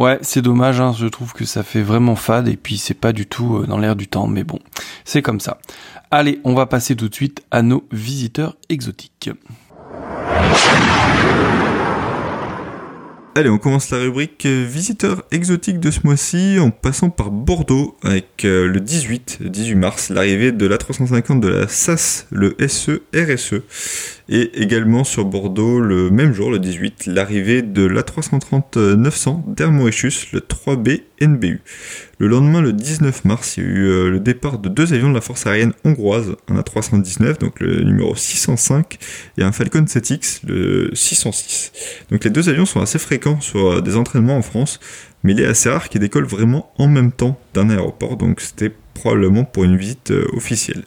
[0.00, 3.12] Ouais, c'est dommage, hein, je trouve que ça fait vraiment fade et puis c'est pas
[3.12, 4.58] du tout dans l'air du temps, mais bon,
[5.04, 5.58] c'est comme ça.
[6.10, 9.28] Allez, on va passer tout de suite à nos visiteurs exotiques.
[13.36, 17.96] Allez, on commence la rubrique euh, visiteurs exotiques de ce mois-ci en passant par Bordeaux
[18.02, 23.62] avec euh, le 18, 18 mars, l'arrivée de l'A350 de la SAS, le SE RSE.
[24.28, 31.02] Et également sur Bordeaux, le même jour, le 18, l'arrivée de l'A330-900 d'Hermoechus, le 3B
[31.20, 35.10] Le lendemain, le 19 mars, il y a eu euh, le départ de deux avions
[35.10, 38.98] de la force aérienne hongroise, un A319, donc le numéro 605,
[39.36, 41.72] et un Falcon 7X, le 606.
[42.10, 44.80] Donc les deux avions sont assez fréquents sur euh, des entraînements en France,
[45.22, 48.72] mais il est assez rare qu'ils décollent vraiment en même temps d'un aéroport, donc c'était
[48.94, 50.84] probablement pour une visite euh, officielle.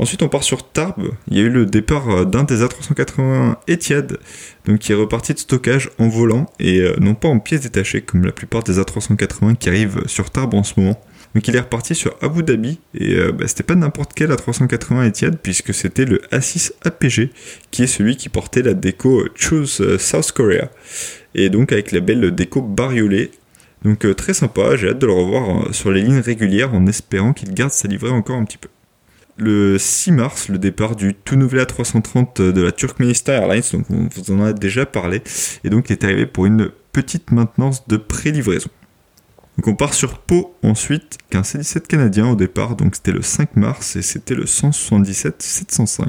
[0.00, 1.10] Ensuite, on part sur Tarbes.
[1.28, 4.18] Il y a eu le départ euh, d'un des A380 Etihad,
[4.64, 8.02] donc qui est reparti de stockage en volant et euh, non pas en pièces détachées
[8.02, 11.00] comme la plupart des A380 qui arrivent sur Tarbes en ce moment.
[11.34, 15.08] Donc il est reparti sur Abu Dhabi et euh, bah, c'était pas n'importe quel A380
[15.08, 17.30] Etihad puisque c'était le A6 APG
[17.72, 20.70] qui est celui qui portait la déco Choose South Korea
[21.34, 23.32] et donc avec la belle déco bariolée.
[23.84, 27.52] Donc très sympa, j'ai hâte de le revoir sur les lignes régulières en espérant qu'il
[27.52, 28.68] garde sa livrée encore un petit peu
[29.38, 34.08] le 6 mars, le départ du tout nouvel A330 de la Turkmenistan Airlines, donc on
[34.14, 35.22] vous en a déjà parlé,
[35.64, 38.70] et donc il est arrivé pour une petite maintenance de pré-livraison.
[39.56, 43.56] Donc on part sur Pau ensuite, qu'un C-17 canadien au départ, donc c'était le 5
[43.56, 46.06] mars et c'était le 177-705.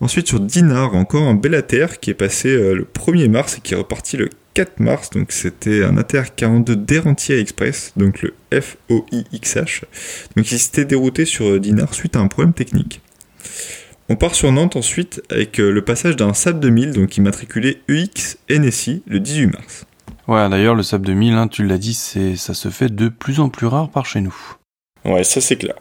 [0.00, 1.64] Ensuite sur Dinard, encore un bel
[2.00, 5.32] qui est passé euh, le 1er mars et qui est reparti le 4 mars, donc
[5.32, 9.82] c'était un ATR-42 d'Errantier Express, donc le FOIXH,
[10.34, 13.02] donc il s'était dérouté sur Dinard suite à un problème technique.
[14.08, 18.38] On part sur Nantes ensuite avec euh, le passage d'un SAP 2000, donc immatriculé EX
[18.48, 19.84] NSI, le 18 mars.
[20.26, 23.40] Ouais, d'ailleurs, le SAP 2000, hein, tu l'as dit, c'est, ça se fait de plus
[23.40, 24.34] en plus rare par chez nous.
[25.04, 25.74] Ouais, ça c'est clair.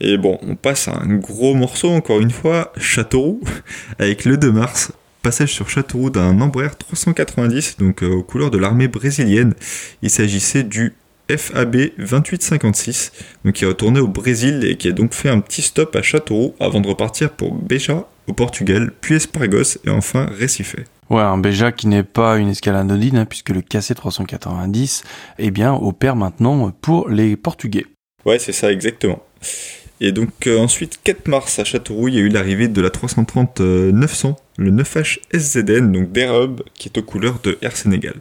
[0.00, 3.42] Et bon, on passe à un gros morceau, encore une fois, Châteauroux,
[3.98, 8.58] avec le 2 mars, passage sur Châteauroux d'un Embraer 390, donc euh, aux couleurs de
[8.58, 9.54] l'armée brésilienne.
[10.02, 10.94] Il s'agissait du
[11.28, 13.12] FAB 2856,
[13.44, 16.02] donc qui est retourné au Brésil et qui a donc fait un petit stop à
[16.02, 20.76] Châteauroux avant de repartir pour Beja au Portugal, puis Espargos et enfin Recife.
[21.08, 25.02] Ouais, un Beja qui n'est pas une escale anodine, hein, puisque le KC 390,
[25.38, 27.86] eh bien, opère maintenant pour les Portugais.
[28.24, 29.20] Ouais, c'est ça, exactement.
[30.02, 32.88] Et donc euh, ensuite, 4 mars à Châteauroux, il y a eu l'arrivée de la
[32.88, 38.14] 330-900, euh, le 9H SZN, donc d'Airhub, qui est aux couleurs de Air Sénégal.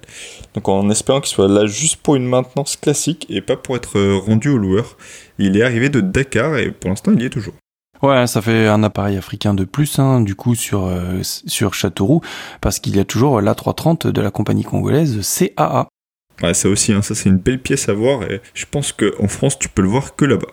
[0.53, 3.97] Donc en espérant qu'il soit là juste pour une maintenance classique et pas pour être
[3.97, 4.97] euh, rendu au loueur.
[5.37, 7.53] Il est arrivé de Dakar et pour l'instant il y est toujours.
[8.01, 10.89] Ouais, ça fait un appareil africain de plus, hein, du coup, sur,
[11.21, 12.21] sur Châteauroux,
[12.61, 15.89] parce qu'il y a toujours l'A330 de la compagnie congolaise CAA.
[16.41, 19.27] Ouais, ça aussi, hein, ça c'est une belle pièce à voir, et je pense qu'en
[19.27, 20.47] France, tu peux le voir que là-bas.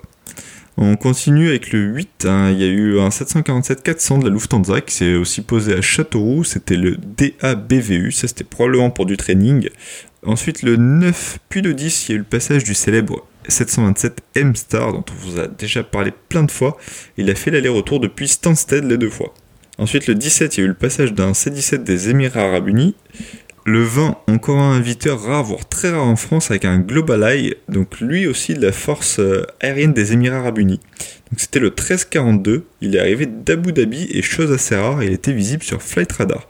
[0.78, 2.26] On continue avec le 8.
[2.26, 2.50] Hein.
[2.50, 6.44] Il y a eu un 747-400 de la Lufthansa qui s'est aussi posé à Châteauroux.
[6.44, 8.12] C'était le DABVU.
[8.12, 9.70] Ça, c'était probablement pour du training.
[10.24, 14.18] Ensuite, le 9 puis le 10, il y a eu le passage du célèbre 727
[14.34, 16.76] M-Star dont on vous a déjà parlé plein de fois.
[17.16, 19.32] Il a fait l'aller-retour depuis Stansted les deux fois.
[19.78, 22.94] Ensuite, le 17, il y a eu le passage d'un C-17 des Émirats Arabes Unis.
[23.68, 27.56] Le 20, encore un inviteur rare, voire très rare en France, avec un Global Eye,
[27.68, 30.78] donc lui aussi de la force euh, aérienne des Émirats Arabes Unis.
[31.32, 35.32] Donc c'était le 1342, il est arrivé d'Abu Dhabi et chose assez rare, il était
[35.32, 36.46] visible sur Flight Radar.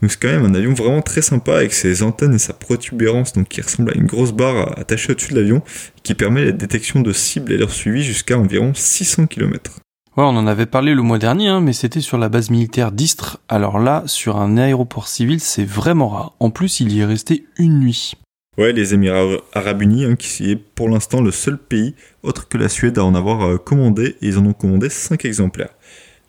[0.00, 3.34] Donc c'est quand même un avion vraiment très sympa avec ses antennes et sa protubérance
[3.34, 5.60] donc qui ressemble à une grosse barre attachée au-dessus de l'avion
[6.02, 9.80] qui permet la détection de cibles et leur suivi jusqu'à environ 600 km.
[10.16, 12.92] Ouais, on en avait parlé le mois dernier, hein, mais c'était sur la base militaire
[12.92, 13.40] d'Istres.
[13.48, 16.36] Alors là, sur un aéroport civil, c'est vraiment rare.
[16.38, 18.12] En plus, il y est resté une nuit.
[18.56, 22.56] Ouais, les Émirats Arabes Unis, hein, qui est pour l'instant le seul pays, autre que
[22.56, 25.74] la Suède, à en avoir euh, commandé, et ils en ont commandé 5 exemplaires.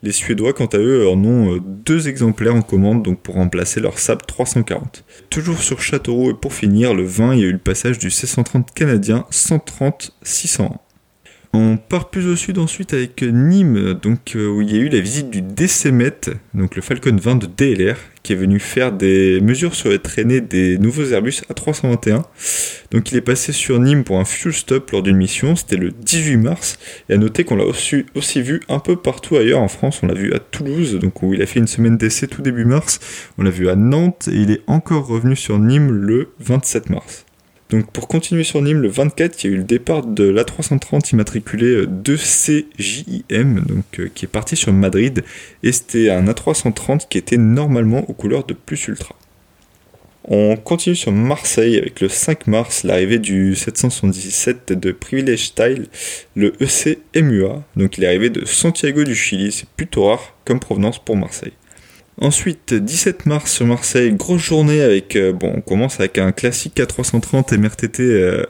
[0.02, 3.78] Les Suédois, quant à eux, en ont euh, deux exemplaires en commande donc pour remplacer
[3.78, 5.04] leur Saab 340.
[5.30, 8.10] Toujours sur Châteauroux et pour finir, le 20, il y a eu le passage du
[8.10, 10.72] C-130 canadien 130-601.
[11.58, 14.90] On part plus au sud ensuite avec Nîmes, donc, euh, où il y a eu
[14.90, 19.40] la visite du DCMET, donc le Falcon 20 de DLR, qui est venu faire des
[19.40, 22.24] mesures sur les traînées des nouveaux Airbus A321.
[22.90, 25.92] Donc il est passé sur Nîmes pour un fuel stop lors d'une mission, c'était le
[25.92, 30.00] 18 mars, et à noter qu'on l'a aussi, vu un peu partout ailleurs en France,
[30.02, 33.00] on l'a vu à Toulouse, où il a fait une semaine d'essai tout début mars,
[33.38, 37.25] on l'a vu à Nantes, et il est encore revenu sur Nîmes le 27 mars.
[37.70, 41.12] Donc pour continuer sur Nîmes, le 24, il y a eu le départ de l'A330
[41.12, 45.24] immatriculé 2CJIM, donc, euh, qui est parti sur Madrid,
[45.64, 49.16] et c'était un A330 qui était normalement aux couleurs de Plus Ultra.
[50.28, 55.86] On continue sur Marseille avec le 5 mars, l'arrivée du 777 de Privilege Style,
[56.34, 57.62] le EC MUA.
[57.76, 61.52] Donc il est arrivé de Santiago du Chili, c'est plutôt rare comme provenance pour Marseille.
[62.18, 66.74] Ensuite, 17 mars sur Marseille, grosse journée avec, euh, bon, on commence avec un classique
[66.74, 68.46] K330 MRTT euh,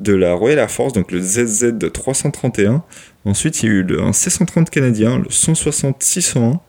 [0.00, 2.82] de la Royal Air Force, donc le ZZ 331.
[3.26, 6.60] Ensuite, il y a eu le, un C130 canadien, le 160-601,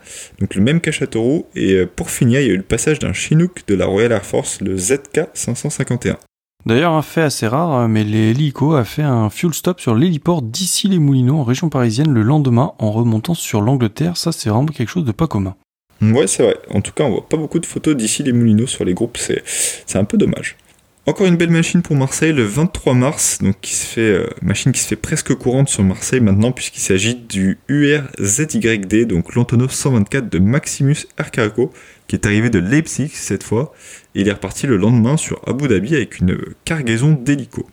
[0.42, 1.46] donc le même qu'à Châteauroux.
[1.56, 4.12] Et euh, pour finir, il y a eu le passage d'un Chinook de la Royal
[4.12, 6.18] Air Force, le ZK 551.
[6.66, 10.90] D'ailleurs, un fait assez rare, mais l'hélico a fait un fuel stop sur l'héliport d'ici
[10.90, 14.18] les Moulineaux en région parisienne le lendemain en remontant sur l'Angleterre.
[14.18, 15.56] Ça, c'est vraiment quelque chose de pas commun.
[16.02, 16.58] Ouais, c'est vrai.
[16.70, 19.18] En tout cas, on voit pas beaucoup de photos d'ici les Moulineaux sur les groupes,
[19.18, 19.44] c'est,
[19.96, 20.58] un peu dommage.
[21.06, 24.72] Encore une belle machine pour Marseille le 23 mars, donc qui se fait euh, machine
[24.72, 30.30] qui se fait presque courante sur Marseille maintenant puisqu'il s'agit du URZYD, donc l'Antonov 124
[30.30, 31.32] de Maximus Air
[32.08, 33.74] qui est arrivé de Leipzig cette fois,
[34.14, 37.66] et il est reparti le lendemain sur Abu Dhabi avec une cargaison d'hélicos.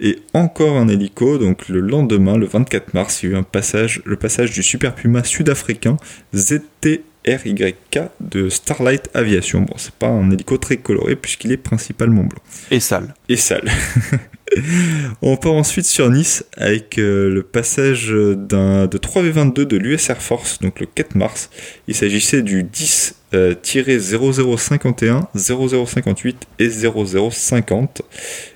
[0.00, 3.44] Et encore un hélico, donc le lendemain, le 24 mars, il y a eu un
[3.44, 5.96] passage, le passage du Super Puma sud-africain
[6.34, 9.60] ZT RYK de Starlight Aviation.
[9.62, 12.42] Bon, c'est pas un hélico très coloré puisqu'il est principalement blanc.
[12.70, 13.14] Et sale.
[13.28, 13.70] Et sale.
[15.22, 20.20] On part ensuite sur Nice avec euh, le passage d'un, de 3V22 de l'US Air
[20.20, 21.48] Force, donc le 4 mars.
[21.88, 28.02] Il s'agissait du 10 0051, 0058 et 0050.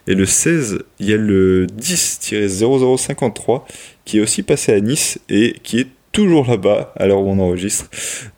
[0.06, 3.62] Et le 16, il y a le 10-0053
[4.04, 7.38] qui est aussi passé à Nice et qui est toujours là-bas à l'heure où on
[7.38, 7.90] enregistre.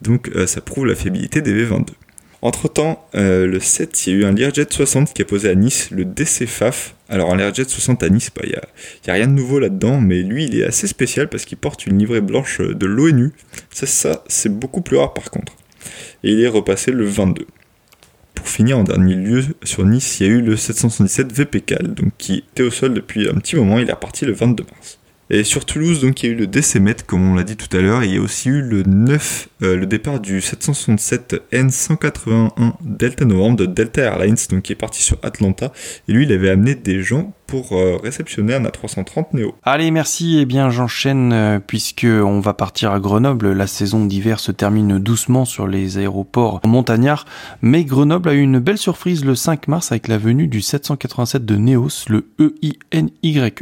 [0.02, 1.90] Donc euh, ça prouve la fiabilité des V22.
[2.42, 5.48] Entre temps, euh, le 7, il y a eu un Learjet 60 qui a posé
[5.48, 6.96] à Nice, le DCFAF.
[7.08, 8.56] Alors un Learjet 60 à Nice, bah, il n'y
[9.10, 11.98] a, rien de nouveau là-dedans, mais lui il est assez spécial parce qu'il porte une
[11.98, 13.30] livrée blanche de l'ONU.
[13.70, 15.52] Ça, ça c'est beaucoup plus rare par contre.
[16.24, 17.46] Et il est repassé le 22.
[18.34, 22.10] Pour finir, en dernier lieu, sur Nice, il y a eu le 777 VPCAL, donc
[22.18, 24.97] qui était au sol depuis un petit moment, il est reparti le 22 mars.
[25.30, 27.74] Et sur Toulouse, donc, il y a eu le DCMET, comme on l'a dit tout
[27.76, 32.72] à l'heure, il y a aussi eu le 9, euh, le départ du 767 N181
[32.80, 35.70] Delta Novembre de Delta Airlines, donc qui est parti sur Atlanta.
[36.08, 39.54] Et lui, il avait amené des gens pour euh, réceptionner un A330 Neo.
[39.64, 40.38] Allez, merci.
[40.38, 43.52] Eh bien, j'enchaîne euh, puisque on va partir à Grenoble.
[43.52, 47.24] La saison d'hiver se termine doucement sur les aéroports montagnards,
[47.62, 51.44] mais Grenoble a eu une belle surprise le 5 mars avec la venue du 787
[51.44, 53.54] de Neos, le EINYE,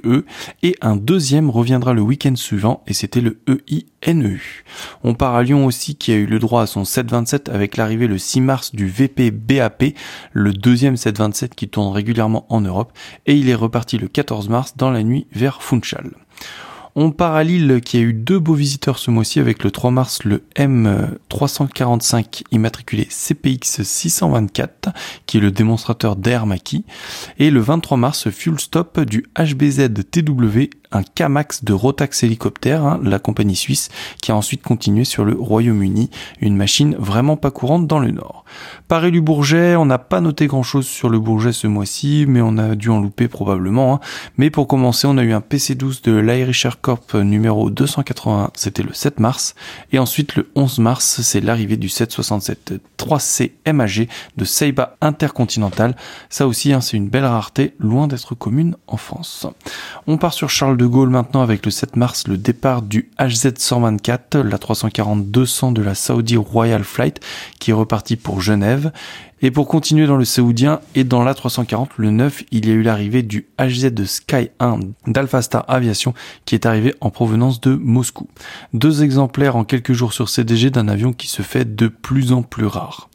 [0.64, 4.40] et un deuxième reviendra le week-end suivant et c'était le EINEU.
[5.02, 8.06] On part à Lyon aussi qui a eu le droit à son 727 avec l'arrivée
[8.06, 9.84] le 6 mars du VP BAP,
[10.32, 12.92] le deuxième 727 qui tourne régulièrement en Europe,
[13.26, 16.12] et il est reparti le 14 mars dans la nuit vers Funchal.
[16.98, 19.90] On part à Lille qui a eu deux beaux visiteurs ce mois-ci avec le 3
[19.90, 24.94] mars le M345 immatriculé CPX 624
[25.26, 26.86] qui est le démonstrateur d'Air Maki
[27.38, 33.00] et le 23 mars Fuel Stop du HBZ TW un K-Max de Rotax hélicoptère, hein,
[33.02, 33.88] la compagnie suisse,
[34.20, 38.44] qui a ensuite continué sur le Royaume-Uni, une machine vraiment pas courante dans le Nord.
[38.88, 42.58] Paris du Bourget, on n'a pas noté grand-chose sur le Bourget ce mois-ci, mais on
[42.58, 43.94] a dû en louper probablement.
[43.94, 44.00] Hein.
[44.36, 48.92] Mais pour commencer, on a eu un PC12 de l'Irish Corp numéro 281, c'était le
[48.92, 49.54] 7 mars,
[49.92, 55.96] et ensuite le 11 mars, c'est l'arrivée du 767 3C MAG de Seiba Intercontinental.
[56.30, 59.46] Ça aussi, hein, c'est une belle rareté, loin d'être commune en France.
[60.06, 64.38] On part sur Charles de Gaulle maintenant avec le 7 mars le départ du HZ124,
[64.42, 67.18] la 340-200 de la Saudi Royal Flight
[67.58, 68.92] qui est reparti pour Genève.
[69.42, 72.82] Et pour continuer dans le saoudien et dans l'A340, le 9, il y a eu
[72.82, 77.74] l'arrivée du HZ de Sky 1 d'Alpha Star Aviation qui est arrivé en provenance de
[77.74, 78.28] Moscou.
[78.72, 82.42] Deux exemplaires en quelques jours sur CDG d'un avion qui se fait de plus en
[82.42, 83.10] plus rare.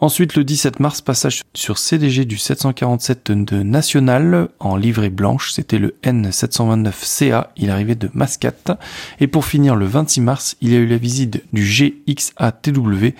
[0.00, 5.52] Ensuite, le 17 mars, passage sur CDG du 747 de National en livrée blanche.
[5.52, 7.48] C'était le N729CA.
[7.56, 8.72] Il arrivait de Mascate.
[9.20, 13.14] Et pour finir, le 26 mars, il y a eu la visite du GXATW,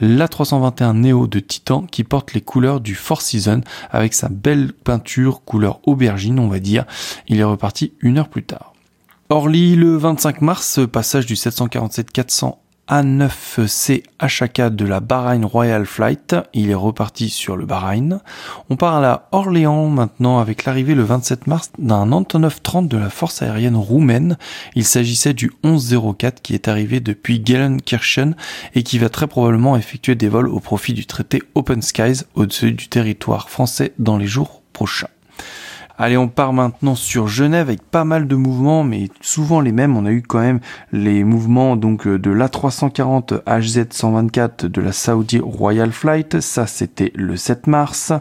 [0.00, 5.42] l'A321 Neo de Titan qui porte les couleurs du Four Seasons avec sa belle peinture
[5.44, 6.84] couleur aubergine, on va dire.
[7.28, 8.72] Il est reparti une heure plus tard.
[9.30, 12.56] Orly, le 25 mars, passage du 747-400
[12.88, 16.34] a9C HK de la Bahrain Royal Flight.
[16.52, 18.20] Il est reparti sur le Bahreïn.
[18.68, 23.10] On parle à Orléans maintenant avec l'arrivée le 27 mars d'un Antonov 30 de la
[23.10, 24.36] force aérienne roumaine.
[24.74, 28.34] Il s'agissait du 1104 qui est arrivé depuis Gelsenkirchen
[28.74, 32.72] et qui va très probablement effectuer des vols au profit du traité Open Skies au-dessus
[32.72, 35.08] du territoire français dans les jours prochains.
[36.02, 39.98] Allez, on part maintenant sur Genève avec pas mal de mouvements, mais souvent les mêmes.
[39.98, 40.60] On a eu quand même
[40.92, 46.40] les mouvements donc euh, de l'A340 HZ124 de la Saudi Royal Flight.
[46.40, 48.14] Ça, c'était le 7 mars.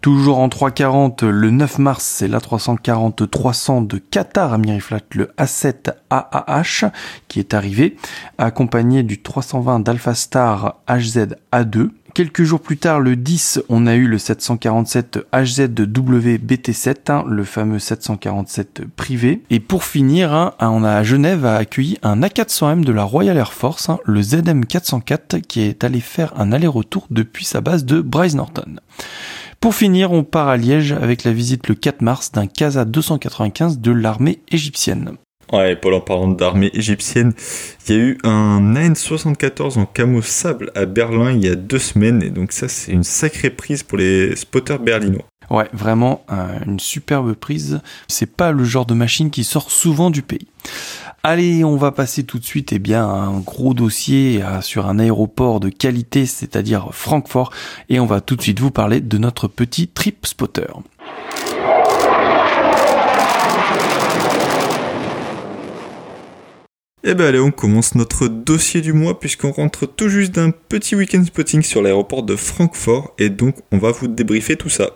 [0.00, 6.90] Toujours en 340, le 9 mars, c'est l'A340-300 de Qatar Amiriflat, le A7 AAH,
[7.28, 7.96] qui est arrivé,
[8.38, 11.90] accompagné du 320 d'Alpha Star HZ A2.
[12.14, 17.80] Quelques jours plus tard, le 10, on a eu le 747 HZWBT7, hein, le fameux
[17.80, 19.42] 747 privé.
[19.50, 23.52] Et pour finir, hein, on a à Genève accueilli un A400M de la Royal Air
[23.52, 28.36] Force, hein, le ZM404, qui est allé faire un aller-retour depuis sa base de Bryce
[28.36, 28.76] Norton.
[29.58, 33.80] Pour finir, on part à Liège avec la visite le 4 mars d'un CASA 295
[33.80, 35.16] de l'armée égyptienne.
[35.52, 37.32] Ouais, Paul, en parlant d'armée égyptienne,
[37.88, 41.78] il y a eu un AN-74 en camo sable à Berlin il y a deux
[41.78, 45.24] semaines, et donc ça, c'est une sacrée prise pour les spotters berlinois.
[45.50, 46.24] Ouais, vraiment
[46.66, 47.80] une superbe prise.
[48.08, 50.48] C'est pas le genre de machine qui sort souvent du pays.
[51.22, 54.98] Allez, on va passer tout de suite eh bien, à un gros dossier sur un
[54.98, 57.52] aéroport de qualité, c'est-à-dire Francfort,
[57.90, 60.66] et on va tout de suite vous parler de notre petit trip spotter.
[67.06, 70.50] Et eh ben allez, on commence notre dossier du mois puisqu'on rentre tout juste d'un
[70.50, 74.88] petit week-end spotting sur l'aéroport de Francfort et donc on va vous débriefer tout ça.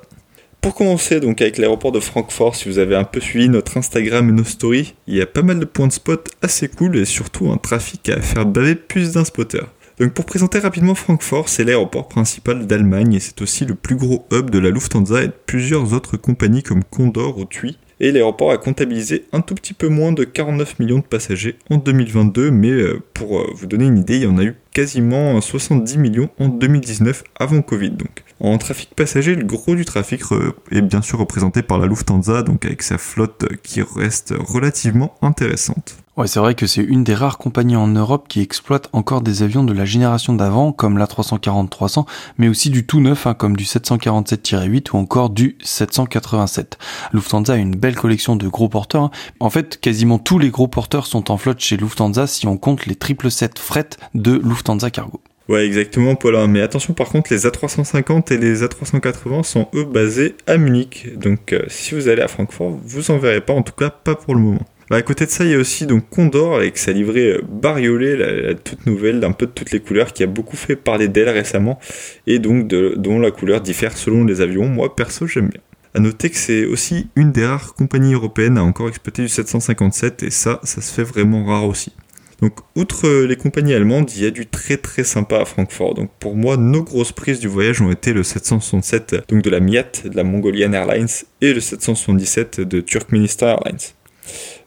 [0.63, 4.27] Pour commencer donc avec l'aéroport de Francfort, si vous avez un peu suivi notre Instagram
[4.31, 7.05] et nos stories, il y a pas mal de points de spot assez cool et
[7.05, 9.61] surtout un trafic à faire baver plus d'un spotter.
[9.99, 14.27] Donc pour présenter rapidement Francfort, c'est l'aéroport principal d'Allemagne et c'est aussi le plus gros
[14.33, 18.51] hub de la Lufthansa et de plusieurs autres compagnies comme Condor ou TUI et l'aéroport
[18.51, 22.71] a comptabilisé un tout petit peu moins de 49 millions de passagers en 2022, mais
[22.71, 26.31] euh, pour euh, vous donner une idée, il y en a eu quasiment 70 millions
[26.39, 28.23] en 2019 avant Covid donc.
[28.41, 30.23] En trafic passager, le gros du trafic
[30.71, 35.97] est bien sûr représenté par la Lufthansa, donc avec sa flotte qui reste relativement intéressante.
[36.19, 39.45] Ouais, c'est vrai que c'est une des rares compagnies en Europe qui exploite encore des
[39.45, 42.07] avions de la génération d'avant, comme l'A340-300,
[42.39, 46.77] mais aussi du tout neuf, hein, comme du 747-8 ou encore du 787.
[47.13, 49.05] Lufthansa a une belle collection de gros porteurs.
[49.05, 49.11] Hein.
[49.39, 52.87] En fait, quasiment tous les gros porteurs sont en flotte chez Lufthansa si on compte
[52.87, 55.21] les 777 fret de Lufthansa Cargo.
[55.49, 56.49] Ouais, exactement, Paul.
[56.49, 61.17] Mais attention, par contre, les A350 et les A380 sont eux basés à Munich.
[61.17, 64.17] Donc, euh, si vous allez à Francfort, vous en verrez pas, en tout cas pas
[64.17, 64.67] pour le moment.
[64.91, 67.43] Bah, à côté de ça, il y a aussi donc Condor avec sa livrée euh,
[67.47, 71.09] bariolée, la, toute nouvelle, d'un peu de toutes les couleurs, qui a beaucoup fait parler
[71.09, 71.79] d'elle récemment,
[72.27, 74.67] et donc dont la couleur diffère selon les avions.
[74.67, 75.61] Moi, perso, j'aime bien.
[75.95, 80.23] À noter que c'est aussi une des rares compagnies européennes à encore exploiter du 757,
[80.23, 81.93] et ça, ça se fait vraiment rare aussi.
[82.41, 85.95] Donc, outre euh, les compagnies allemandes, il y a du très très sympa à Francfort.
[85.95, 89.59] Donc, pour moi, nos grosses prises du voyage ont été le 767 donc de la
[89.59, 91.09] Miat, de la Mongolian Airlines,
[91.41, 93.79] et le 777 de Turkmenistan Airlines.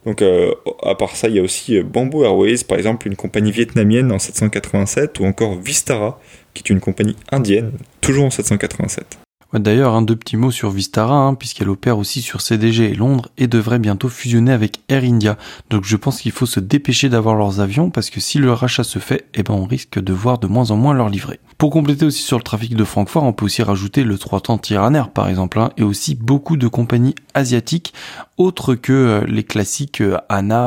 [0.04, 3.16] Donc, euh, à part ça, il y a aussi euh, Bamboo Airways, par exemple, une
[3.16, 6.20] compagnie vietnamienne en 787, ou encore Vistara,
[6.54, 9.18] qui est une compagnie indienne, toujours en 787.
[9.54, 13.28] D'ailleurs, un deux petits mots sur Vistara, hein, puisqu'elle opère aussi sur CDG et Londres
[13.36, 15.36] et devrait bientôt fusionner avec Air India.
[15.70, 18.84] Donc je pense qu'il faut se dépêcher d'avoir leurs avions parce que si le rachat
[18.84, 21.40] se fait, eh ben on risque de voir de moins en moins leur livrer.
[21.58, 25.10] Pour compléter aussi sur le trafic de Francfort, on peut aussi rajouter le 330 Ryanair
[25.10, 27.92] par exemple, hein, et aussi beaucoup de compagnies asiatiques
[28.38, 30.18] autres que euh, les classiques euh,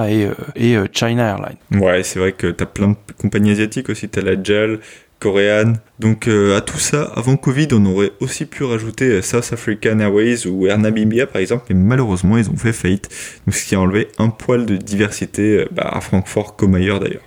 [0.07, 1.57] et, euh, et China Airlines.
[1.71, 4.79] Ouais, c'est vrai que t'as plein de compagnies asiatiques aussi, t'as la JAL,
[5.99, 10.67] Donc à tout ça, avant Covid, on aurait aussi pu rajouter South African Airways ou
[10.67, 13.09] Air Namibia par exemple, mais malheureusement ils ont fait faillite,
[13.49, 17.23] ce qui a enlevé un poil de diversité bah, à Francfort comme ailleurs d'ailleurs.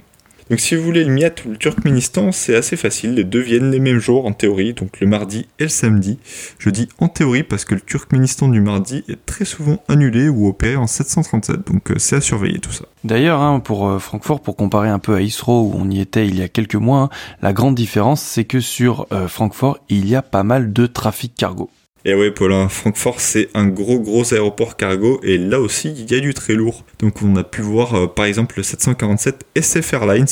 [0.51, 3.71] Donc si vous voulez le Miat ou le Turkménistan, c'est assez facile, les deux viennent
[3.71, 6.19] les mêmes jours en théorie, donc le mardi et le samedi.
[6.59, 10.49] Je dis en théorie parce que le Turkménistan du mardi est très souvent annulé ou
[10.49, 12.87] opéré en 737, donc euh, c'est à surveiller tout ça.
[13.05, 16.27] D'ailleurs, hein, pour euh, Francfort, pour comparer un peu à Isro où on y était
[16.27, 17.09] il y a quelques mois, hein,
[17.43, 21.35] la grande différence c'est que sur euh, Francfort, il y a pas mal de trafic
[21.35, 21.69] cargo.
[22.05, 26.17] Et ouais, Paulin, Francfort, c'est un gros gros aéroport cargo et là aussi, il y
[26.17, 26.85] a du très lourd.
[27.01, 30.27] Donc on a pu voir euh, par exemple le 747 SF Airlines.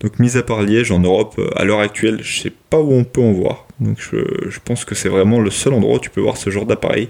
[0.00, 2.92] Donc mis à part Liège en Europe, euh, à l'heure actuelle, je sais pas où
[2.92, 3.66] on peut en voir.
[3.80, 6.66] Donc je, pense que c'est vraiment le seul endroit où tu peux voir ce genre
[6.66, 7.08] d'appareil.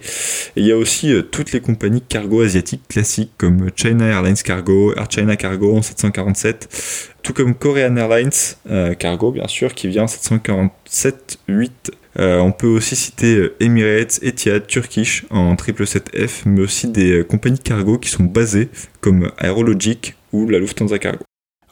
[0.55, 4.37] Et il y a aussi euh, toutes les compagnies cargo asiatiques classiques comme China Airlines
[4.37, 8.31] Cargo, Air China Cargo en 747, tout comme Korean Airlines
[8.99, 11.71] Cargo bien sûr qui vient en 747-8
[12.19, 17.25] euh, on peut aussi citer euh, Emirates, Etihad, Turkish en 777F, mais aussi des euh,
[17.25, 21.25] compagnies cargo qui sont basées comme Aerologic ou la Lufthansa Cargo.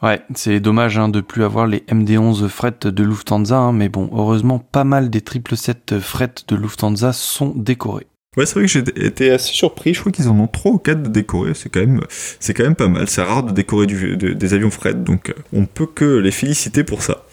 [0.03, 4.09] Ouais, c'est dommage hein, de plus avoir les MD11 fret de Lufthansa, hein, mais bon,
[4.13, 8.07] heureusement, pas mal des 777 fret de Lufthansa sont décorés.
[8.37, 9.93] Ouais, c'est vrai que j'ai été assez surpris.
[9.93, 11.53] Je crois qu'ils en ont 3 ou 4 de décorés.
[11.53, 12.01] C'est quand même,
[12.39, 13.07] c'est quand même pas mal.
[13.07, 17.25] C'est rare de décorer des avions fret, donc on peut que les féliciter pour ça.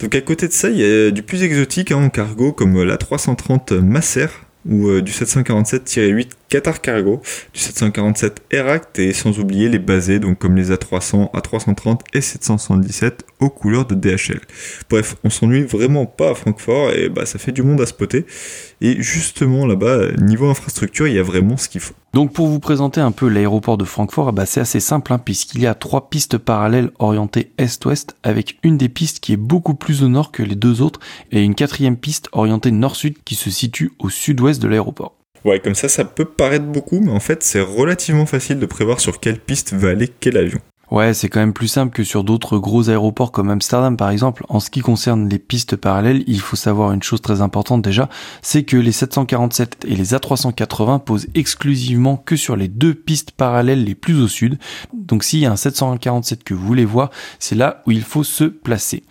[0.00, 2.82] Donc à côté de ça, il y a du plus exotique hein, en cargo comme
[2.82, 4.26] la 330 Masser
[4.68, 7.20] ou euh, du 747-8 Qatar Cargo,
[7.52, 13.24] du 747 Eract et sans oublier les basés donc comme les A300, A330 et 777
[13.40, 14.40] aux couleurs de DHL.
[14.88, 18.26] Bref, on s'ennuie vraiment pas à Francfort et bah ça fait du monde à spotter.
[18.80, 21.94] Et justement là-bas, niveau infrastructure, il y a vraiment ce qu'il faut.
[22.12, 25.62] Donc pour vous présenter un peu l'aéroport de Francfort, bah c'est assez simple hein, puisqu'il
[25.62, 30.04] y a trois pistes parallèles orientées est-ouest avec une des pistes qui est beaucoup plus
[30.04, 31.00] au nord que les deux autres
[31.32, 35.16] et une quatrième piste orientée nord-sud qui se situe au sud-ouest de l'aéroport.
[35.44, 39.00] Ouais, comme ça, ça peut paraître beaucoup, mais en fait, c'est relativement facile de prévoir
[39.00, 40.60] sur quelle piste va aller quel avion.
[40.90, 44.44] Ouais, c'est quand même plus simple que sur d'autres gros aéroports comme Amsterdam par exemple.
[44.48, 48.08] En ce qui concerne les pistes parallèles, il faut savoir une chose très importante déjà,
[48.42, 53.84] c'est que les 747 et les A380 posent exclusivement que sur les deux pistes parallèles
[53.84, 54.58] les plus au sud.
[54.92, 58.24] Donc s'il y a un 747 que vous voulez voir, c'est là où il faut
[58.24, 59.02] se placer.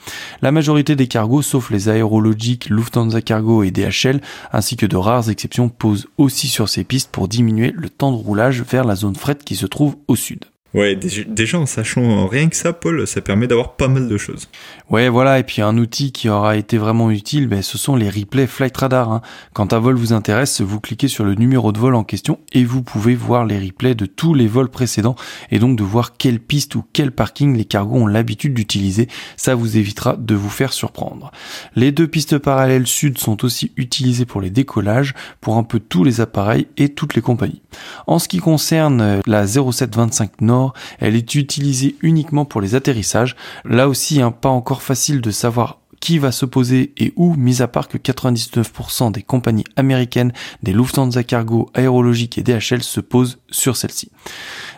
[0.42, 4.22] La majorité des cargos, sauf les aérologiques, Lufthansa Cargo et DHL,
[4.52, 8.18] ainsi que de rares exceptions, posent aussi sur ces pistes pour diminuer le temps de
[8.18, 10.46] roulage vers la zone fret qui se trouve au sud.
[10.74, 14.50] Ouais, déjà en sachant rien que ça, Paul, ça permet d'avoir pas mal de choses.
[14.90, 18.10] Ouais, voilà, et puis un outil qui aura été vraiment utile, ben, ce sont les
[18.10, 19.12] replays Flight Radar.
[19.12, 19.22] Hein.
[19.54, 22.64] Quand un vol vous intéresse, vous cliquez sur le numéro de vol en question et
[22.64, 25.16] vous pouvez voir les replays de tous les vols précédents
[25.52, 29.08] et donc de voir quelle piste ou quel parking les cargos ont l'habitude d'utiliser.
[29.38, 31.32] Ça vous évitera de vous faire surprendre.
[31.76, 36.04] Les deux pistes parallèles sud sont aussi utilisées pour les décollages pour un peu tous
[36.04, 37.62] les appareils et toutes les compagnies.
[38.08, 40.63] En ce qui concerne la 0725 Nord,
[41.00, 43.36] elle est utilisée uniquement pour les atterrissages.
[43.66, 47.62] Là aussi, hein, pas encore facile de savoir qui va se poser et où, mis
[47.62, 53.40] à part que 99% des compagnies américaines, des Lufthansa Cargo, Aérologique et DHL se posent
[53.50, 54.12] sur celle-ci.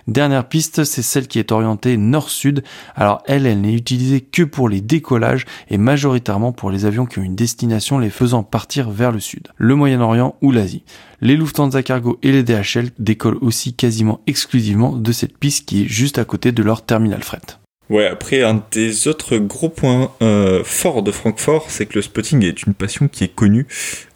[0.08, 2.64] Dernière piste, c'est celle qui est orientée nord-sud.
[2.96, 7.18] Alors elle, elle n'est utilisée que pour les décollages et majoritairement pour les avions qui
[7.18, 10.84] ont une destination les faisant partir vers le sud, le Moyen-Orient ou l'Asie.
[11.22, 15.88] Les Lufthansa Cargo et les DHL décollent aussi quasiment exclusivement de cette piste qui est
[15.88, 17.42] juste à côté de leur terminal fret.
[17.90, 22.44] Ouais, après, un des autres gros points euh, forts de Francfort, c'est que le spotting
[22.44, 23.68] est une passion qui est connue,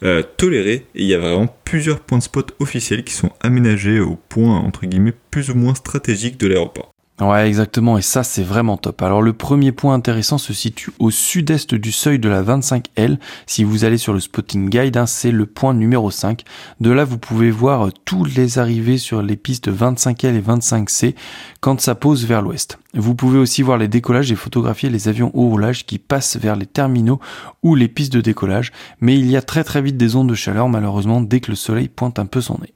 [0.02, 4.00] euh, tolérée, et il y a vraiment plusieurs points de spot officiels qui sont aménagés
[4.00, 6.89] au point, entre guillemets, plus ou moins stratégique de l'aéroport.
[7.20, 9.02] Ouais, exactement, et ça c'est vraiment top.
[9.02, 13.18] Alors le premier point intéressant se situe au sud-est du seuil de la 25L.
[13.46, 16.44] Si vous allez sur le spotting guide, hein, c'est le point numéro 5.
[16.80, 21.14] De là, vous pouvez voir euh, tous les arrivées sur les pistes 25L et 25C
[21.60, 22.78] quand ça pose vers l'ouest.
[22.94, 26.56] Vous pouvez aussi voir les décollages et photographier les avions au roulage qui passent vers
[26.56, 27.20] les terminaux
[27.62, 30.34] ou les pistes de décollage, mais il y a très très vite des ondes de
[30.34, 32.72] chaleur malheureusement dès que le soleil pointe un peu son nez.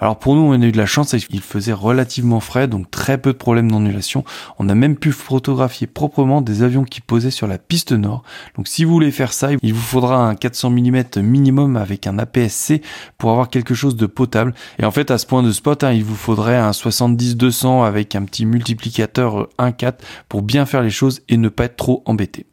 [0.00, 3.18] Alors pour nous, on a eu de la chance, il faisait relativement frais, donc très
[3.18, 4.24] peu de problèmes d'annulation.
[4.58, 8.22] On a même pu photographier proprement des avions qui posaient sur la piste nord.
[8.56, 12.18] Donc si vous voulez faire ça, il vous faudra un 400 mm minimum avec un
[12.18, 12.80] APS-C
[13.18, 14.54] pour avoir quelque chose de potable.
[14.78, 18.14] Et en fait, à ce point de spot, hein, il vous faudrait un 70-200 avec
[18.14, 19.94] un petit multiplicateur 1.4
[20.28, 22.46] pour bien faire les choses et ne pas être trop embêté.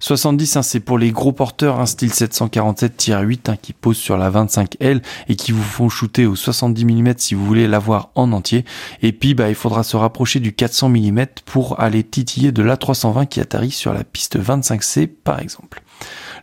[0.00, 4.30] 70, hein, c'est pour les gros porteurs, un style 747-8 hein, qui posent sur la
[4.30, 8.64] 25L et qui vous font shooter au 70 mm si vous voulez l'avoir en entier.
[9.02, 13.26] Et puis, bah, il faudra se rapprocher du 400 mm pour aller titiller de l'A320
[13.26, 15.82] qui atterrit sur la piste 25C par exemple.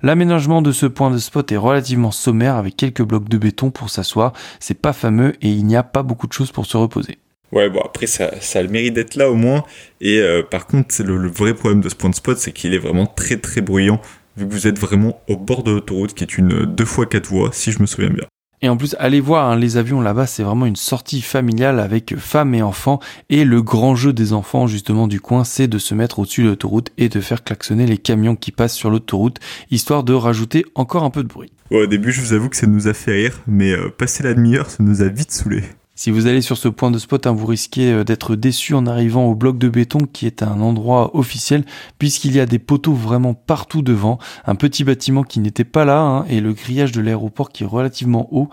[0.03, 3.89] L'aménagement de ce point de spot est relativement sommaire avec quelques blocs de béton pour
[3.89, 4.33] s'asseoir.
[4.59, 7.19] C'est pas fameux et il n'y a pas beaucoup de choses pour se reposer.
[7.51, 9.63] Ouais, bon, après, ça, ça a le mérite d'être là au moins.
[9.99, 12.73] Et euh, par contre, le, le vrai problème de ce point de spot, c'est qu'il
[12.73, 14.01] est vraiment très très bruyant,
[14.37, 17.27] vu que vous êtes vraiment au bord de l'autoroute, qui est une 2 x 4
[17.27, 18.25] voies, si je me souviens bien.
[18.63, 22.15] Et en plus, allez voir hein, les avions là-bas, c'est vraiment une sortie familiale avec
[22.17, 22.99] femmes et enfants.
[23.29, 26.49] Et le grand jeu des enfants justement du coin, c'est de se mettre au-dessus de
[26.49, 29.39] l'autoroute et de faire klaxonner les camions qui passent sur l'autoroute,
[29.71, 31.51] histoire de rajouter encore un peu de bruit.
[31.71, 34.21] Ouais, au début, je vous avoue que ça nous a fait rire, mais euh, passer
[34.21, 35.63] la demi-heure, ça nous a vite saoulé.
[36.01, 38.87] Si vous allez sur ce point de spot, hein, vous risquez euh, d'être déçu en
[38.87, 41.63] arrivant au bloc de béton qui est un endroit officiel
[41.99, 45.99] puisqu'il y a des poteaux vraiment partout devant, un petit bâtiment qui n'était pas là
[45.99, 48.49] hein, et le grillage de l'aéroport qui est relativement haut.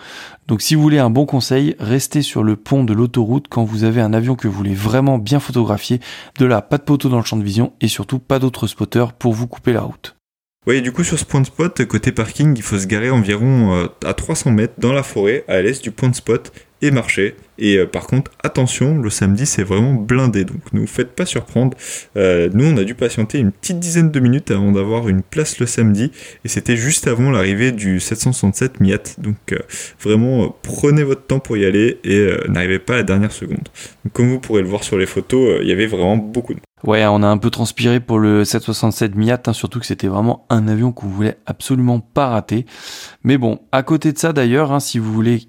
[0.46, 3.82] Donc si vous voulez un bon conseil, restez sur le pont de l'autoroute quand vous
[3.82, 6.01] avez un avion que vous voulez vraiment bien photographier.
[6.38, 9.14] De là, pas de poteau dans le champ de vision et surtout pas d'autres spotters
[9.14, 10.18] pour vous couper la route.
[10.69, 13.75] Oui, du coup, sur ce point de spot, côté parking, il faut se garer environ
[13.75, 16.53] euh, à 300 mètres dans la forêt, à l'est du point de spot,
[16.83, 17.37] et marcher.
[17.57, 21.25] Et euh, par contre, attention, le samedi c'est vraiment blindé, donc ne vous faites pas
[21.25, 21.75] surprendre.
[22.19, 25.59] Euh, nous, on a dû patienter une petite dizaine de minutes avant d'avoir une place
[25.59, 26.12] le samedi,
[26.45, 28.99] et c'était juste avant l'arrivée du 767 Miat.
[29.16, 29.57] Donc
[29.99, 33.71] vraiment, prenez votre temps pour y aller et n'arrivez pas à la dernière seconde.
[34.12, 37.05] Comme vous pourrez le voir sur les photos, il y avait vraiment beaucoup de Ouais,
[37.07, 40.68] on a un peu transpiré pour le 767 Miat, hein, surtout que c'était vraiment un
[40.68, 42.66] avion qu'on voulait absolument pas rater.
[43.24, 45.45] Mais bon, à côté de ça d'ailleurs, hein, si vous voulez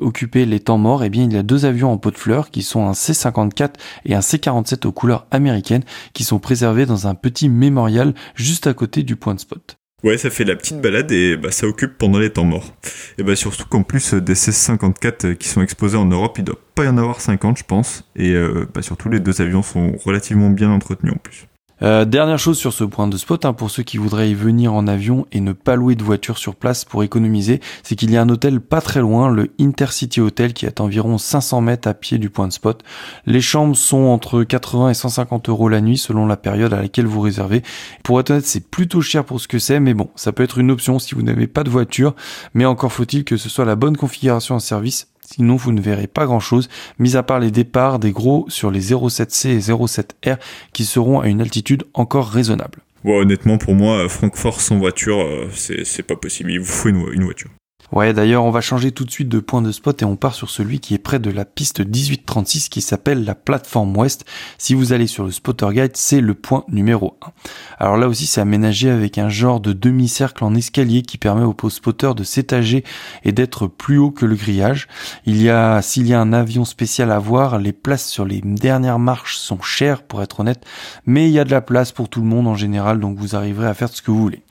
[0.00, 2.50] occuper les temps morts, eh bien il y a deux avions en pot de fleurs
[2.50, 7.14] qui sont un C-54 et un C-47 aux couleurs américaines qui sont préservés dans un
[7.14, 9.78] petit mémorial juste à côté du point de spot.
[10.04, 12.74] Ouais, ça fait la petite balade et bah, ça occupe pendant les temps morts.
[13.16, 16.44] Et bah surtout qu'en plus euh, des C-54 euh, qui sont exposés en Europe, il
[16.44, 18.04] doit pas y en avoir 50 je pense.
[18.14, 21.46] Et euh, bah, surtout les deux avions sont relativement bien entretenus en plus.
[21.82, 24.72] Euh, dernière chose sur ce point de spot, hein, pour ceux qui voudraient y venir
[24.72, 28.16] en avion et ne pas louer de voiture sur place pour économiser, c'est qu'il y
[28.16, 31.88] a un hôtel pas très loin, le Intercity Hotel, qui est à environ 500 mètres
[31.88, 32.82] à pied du point de spot.
[33.26, 37.06] Les chambres sont entre 80 et 150 euros la nuit selon la période à laquelle
[37.06, 37.62] vous réservez.
[38.02, 40.58] Pour être honnête, c'est plutôt cher pour ce que c'est, mais bon, ça peut être
[40.58, 42.14] une option si vous n'avez pas de voiture,
[42.54, 46.06] mais encore faut-il que ce soit la bonne configuration en service Sinon, vous ne verrez
[46.06, 46.68] pas grand chose,
[46.98, 50.38] mis à part les départs des gros sur les 07C et 07R
[50.72, 52.80] qui seront à une altitude encore raisonnable.
[53.04, 56.52] honnêtement, pour moi, Francfort sans voiture, euh, c'est pas possible.
[56.52, 57.50] Il vous faut une voiture.
[57.92, 60.34] Ouais, d'ailleurs, on va changer tout de suite de point de spot et on part
[60.34, 64.24] sur celui qui est près de la piste 1836 qui s'appelle la plateforme ouest.
[64.58, 67.32] Si vous allez sur le spotter guide, c'est le point numéro 1.
[67.78, 71.54] Alors là aussi, c'est aménagé avec un genre de demi-cercle en escalier qui permet au
[71.70, 72.84] spotter de s'étager
[73.22, 74.88] et d'être plus haut que le grillage.
[75.26, 78.40] Il y a, s'il y a un avion spécial à voir, les places sur les
[78.40, 80.64] dernières marches sont chères pour être honnête,
[81.06, 83.36] mais il y a de la place pour tout le monde en général, donc vous
[83.36, 84.42] arriverez à faire ce que vous voulez.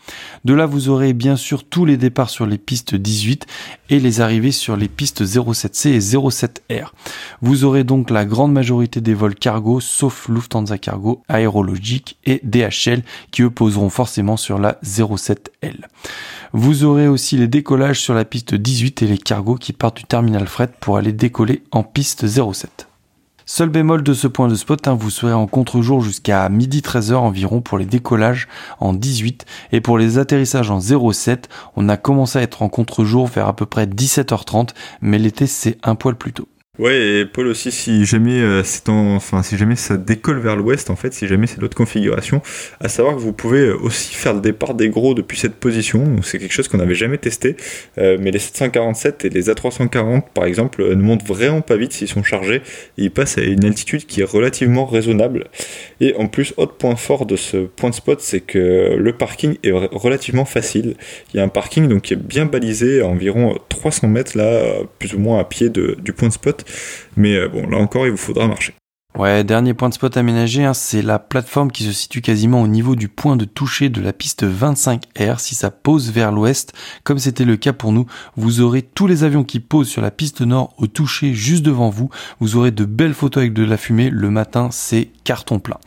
[0.46, 3.46] De là, vous aurez bien sûr tous les départs sur les pistes 18
[3.90, 6.92] et les arrivées sur les pistes 07C et 07R.
[7.42, 13.04] Vous aurez donc la grande majorité des vols cargo, sauf Lufthansa Cargo, Aérologique et DHL,
[13.32, 15.86] qui eux poseront forcément sur la 07L.
[16.52, 20.04] Vous aurez aussi les décollages sur la piste 18 et les cargos qui partent du
[20.04, 22.88] terminal fret pour aller décoller en piste 07.
[23.46, 27.16] Seul bémol de ce point de spot, hein, vous serez en contre-jour jusqu'à midi 13h
[27.16, 28.48] environ pour les décollages
[28.80, 33.28] en 18 et pour les atterrissages en 07, on a commencé à être en contre-jour
[33.28, 34.70] vers à peu près 17h30,
[35.02, 36.48] mais l'été c'est un poil plus tôt.
[36.80, 40.90] Ouais, et Paul aussi, si jamais euh, c'est enfin si jamais ça décolle vers l'ouest,
[40.90, 42.42] en fait, si jamais c'est l'autre configuration,
[42.80, 46.04] à savoir que vous pouvez aussi faire le départ des gros depuis cette position.
[46.24, 47.58] C'est quelque chose qu'on n'avait jamais testé,
[48.00, 52.08] euh, mais les 747 et les A340, par exemple, ne montent vraiment pas vite s'ils
[52.08, 52.64] sont chargés.
[52.98, 55.50] Ils passent à une altitude qui est relativement raisonnable.
[56.02, 59.58] Et en plus, autre point fort de ce point de spot, c'est que le parking
[59.62, 60.96] est relativement facile.
[61.36, 64.64] Il y a un parking donc qui est bien balisé, à environ 300 mètres là,
[64.98, 66.63] plus ou moins à pied de, du point de spot.
[67.16, 68.74] Mais euh, bon, là encore, il vous faudra marcher.
[69.16, 72.68] Ouais, dernier point de spot aménagé, hein, c'est la plateforme qui se situe quasiment au
[72.68, 75.38] niveau du point de toucher de la piste 25R.
[75.38, 78.08] Si ça pose vers l'ouest, comme c'était le cas pour nous,
[78.38, 81.92] vous aurez tous les avions qui posent sur la piste nord au toucher juste devant
[81.92, 82.10] vous.
[82.40, 84.10] Vous aurez de belles photos avec de la fumée.
[84.10, 85.78] Le matin, c'est carton plein.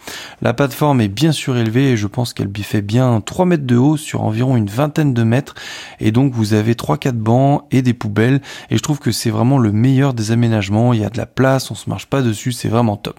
[0.41, 3.97] La plateforme est bien surélevée et je pense qu'elle fait bien 3 mètres de haut
[3.97, 5.57] sur environ une vingtaine de mètres.
[5.99, 8.41] Et donc vous avez 3-4 bancs et des poubelles.
[8.71, 10.93] Et je trouve que c'est vraiment le meilleur des aménagements.
[10.93, 13.16] Il y a de la place, on se marche pas dessus, c'est vraiment top.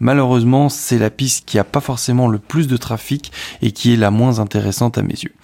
[0.00, 3.96] Malheureusement, c'est la piste qui a pas forcément le plus de trafic et qui est
[3.96, 5.34] la moins intéressante à mes yeux.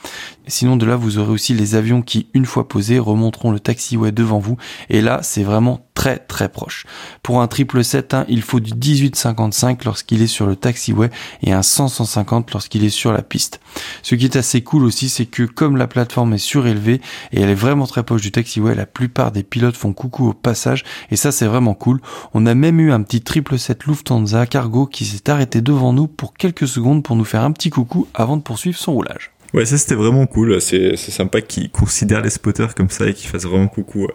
[0.47, 4.13] Sinon de là, vous aurez aussi les avions qui, une fois posés, remonteront le taxiway
[4.13, 4.57] devant vous.
[4.89, 6.87] Et là, c'est vraiment très très proche.
[7.25, 11.11] Pour un triple 7, hein, il faut du 18-55 lorsqu'il est sur le taxiway
[11.43, 13.59] et un 100-150 lorsqu'il est sur la piste.
[14.03, 17.01] Ce qui est assez cool aussi, c'est que comme la plateforme est surélevée
[17.33, 20.35] et elle est vraiment très proche du taxiway, la plupart des pilotes font coucou au
[20.35, 22.01] passage et ça c'est vraiment cool.
[22.33, 26.07] On a même eu un petit triple 7 Lufthansa cargo qui s'est arrêté devant nous
[26.07, 29.33] pour quelques secondes pour nous faire un petit coucou avant de poursuivre son roulage.
[29.53, 30.61] Ouais, ça c'était vraiment cool.
[30.61, 34.07] C'est sympa qu'ils considèrent les spotters comme ça et qu'ils fassent vraiment coucou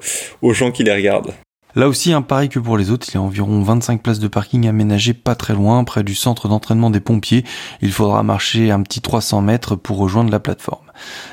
[0.42, 1.34] aux gens qui les regardent.
[1.76, 4.28] Là aussi, un pareil que pour les autres, il y a environ 25 places de
[4.28, 7.44] parking aménagées pas très loin, près du centre d'entraînement des pompiers.
[7.82, 10.86] Il faudra marcher un petit 300 mètres pour rejoindre la plateforme.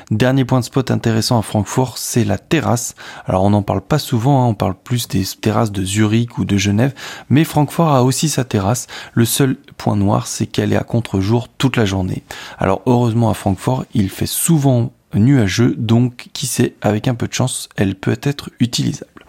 [0.09, 2.95] Dernier point de spot intéressant à Francfort, c'est la terrasse.
[3.27, 6.45] Alors on n'en parle pas souvent, hein, on parle plus des terrasses de Zurich ou
[6.45, 6.95] de Genève,
[7.29, 8.87] mais Francfort a aussi sa terrasse.
[9.13, 12.23] Le seul point noir, c'est qu'elle est à contre-jour toute la journée.
[12.57, 17.33] Alors heureusement à Francfort, il fait souvent nuageux, donc qui sait, avec un peu de
[17.33, 19.20] chance, elle peut être utilisable.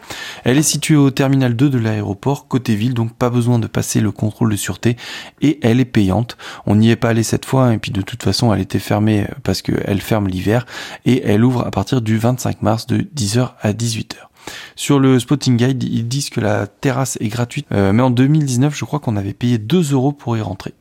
[0.44, 4.00] Elle est située au terminal 2 de l'aéroport, côté ville, donc pas besoin de passer
[4.00, 4.96] le contrôle de sûreté,
[5.40, 6.36] et elle est payante.
[6.66, 9.22] On n'y est pas allé cette fois, et puis de toute façon elle était fermée
[9.22, 10.66] euh, parce qu'elle ferme l'hiver,
[11.04, 14.31] et elle ouvre à partir du 25 mars de 10h à 18h.
[14.76, 18.74] Sur le Spotting Guide, ils disent que la terrasse est gratuite, euh, mais en 2019,
[18.76, 20.74] je crois qu'on avait payé 2 euros pour y rentrer.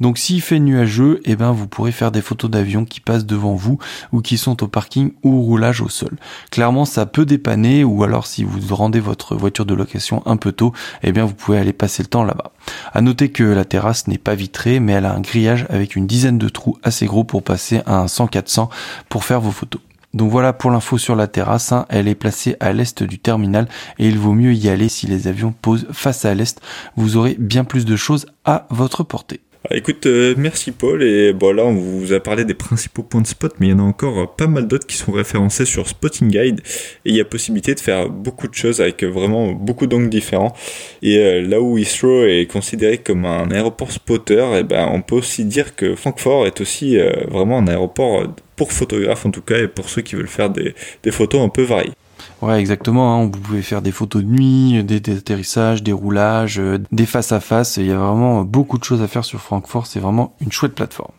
[0.00, 3.54] Donc s'il fait nuageux, eh ben vous pourrez faire des photos d'avions qui passent devant
[3.54, 3.78] vous
[4.12, 6.16] ou qui sont au parking ou au roulage au sol.
[6.50, 10.52] Clairement, ça peut dépanner ou alors si vous rendez votre voiture de location un peu
[10.52, 12.52] tôt, eh bien vous pouvez aller passer le temps là-bas.
[12.92, 16.06] À noter que la terrasse n'est pas vitrée, mais elle a un grillage avec une
[16.06, 18.68] dizaine de trous assez gros pour passer à un 100-400
[19.08, 19.80] pour faire vos photos.
[20.12, 21.86] Donc voilà pour l'info sur la terrasse, hein.
[21.88, 25.28] elle est placée à l'est du terminal et il vaut mieux y aller si les
[25.28, 26.60] avions posent face à l'est,
[26.96, 29.40] vous aurez bien plus de choses à votre portée.
[29.68, 31.02] Ah, écoute, euh, merci Paul.
[31.02, 33.72] Et bon, là, on vous a parlé des principaux points de spot, mais il y
[33.74, 36.60] en a encore euh, pas mal d'autres qui sont référencés sur Spotting Guide.
[37.04, 40.54] Et il y a possibilité de faire beaucoup de choses avec vraiment beaucoup d'angles différents.
[41.02, 45.02] Et euh, là où Heathrow est considéré comme un aéroport spotter, et eh ben, on
[45.02, 46.96] peut aussi dire que Francfort est aussi
[47.28, 48.24] vraiment un aéroport
[48.60, 50.74] pour photographes en tout cas, et pour ceux qui veulent faire des,
[51.10, 51.94] photos un peu variées.
[52.42, 53.14] Ouais, exactement.
[53.14, 53.30] Hein.
[53.32, 57.40] Vous pouvez faire des photos de nuit, des, atterrissages, des roulages, euh, des face à
[57.40, 57.78] face.
[57.78, 59.86] Il y a vraiment beaucoup de choses à faire sur Francfort.
[59.86, 61.14] C'est vraiment une chouette plateforme.